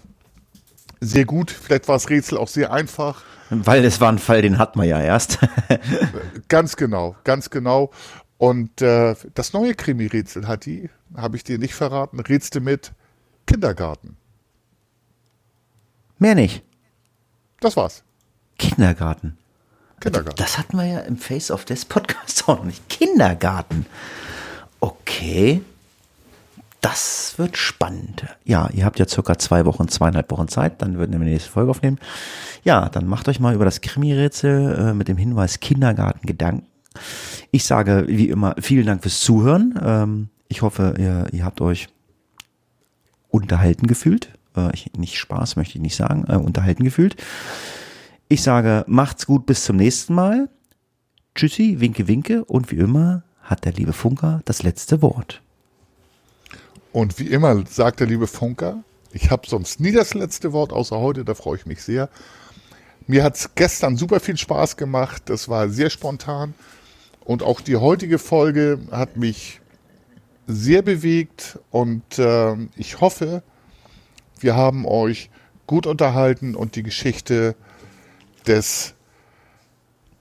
[1.06, 1.52] sehr gut.
[1.52, 3.24] Vielleicht war das Rätsel auch sehr einfach.
[3.50, 5.40] Weil es war ein Fall, den hat man ja erst.
[6.48, 7.92] ganz genau, ganz genau.
[8.38, 12.92] Und äh, das neue Krimi-Rätsel hat die, habe ich dir nicht verraten, rätste mit
[13.46, 14.18] Kindergarten.
[16.18, 16.64] Mehr nicht.
[17.60, 18.04] Das war's.
[18.58, 19.38] Kindergarten.
[20.00, 20.38] Kindergarten.
[20.38, 22.88] Das hatten wir ja im Face of des Podcasts auch noch nicht.
[22.90, 23.86] Kindergarten.
[24.80, 25.62] Okay.
[26.84, 28.26] Das wird spannend.
[28.44, 31.50] Ja, ihr habt ja circa zwei Wochen, zweieinhalb Wochen Zeit, dann würden wir die nächste
[31.50, 31.98] Folge aufnehmen.
[32.66, 36.68] Ja, dann macht euch mal über das Krimi-Rätsel äh, mit dem Hinweis Kindergarten Gedanken.
[37.52, 39.80] Ich sage wie immer vielen Dank fürs Zuhören.
[39.82, 41.88] Ähm, ich hoffe, ihr, ihr habt euch
[43.30, 44.34] unterhalten gefühlt.
[44.58, 47.16] Äh, ich, nicht Spaß, möchte ich nicht sagen, äh, unterhalten gefühlt.
[48.28, 50.50] Ich sage, macht's gut, bis zum nächsten Mal.
[51.34, 55.42] Tschüssi, winke, winke und wie immer hat der liebe Funker das letzte Wort.
[56.94, 61.00] Und wie immer sagt der liebe Funker, ich habe sonst nie das letzte Wort, außer
[61.00, 62.08] heute, da freue ich mich sehr.
[63.08, 66.54] Mir hat es gestern super viel Spaß gemacht, das war sehr spontan.
[67.26, 69.60] Und auch die heutige Folge hat mich
[70.46, 73.42] sehr bewegt und äh, ich hoffe,
[74.40, 75.32] wir haben euch
[75.66, 77.56] gut unterhalten und die Geschichte
[78.46, 78.94] des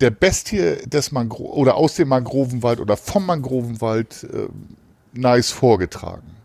[0.01, 4.49] der Bestie des Mangro oder aus dem Mangrovenwald oder vom Mangrovenwald äh,
[5.12, 6.41] nice vorgetragen.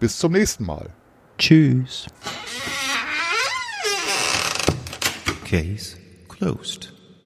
[0.00, 0.90] Bis zum nächsten Mal.
[1.38, 2.06] Tschüss.
[5.44, 5.96] Case
[6.28, 6.93] closed.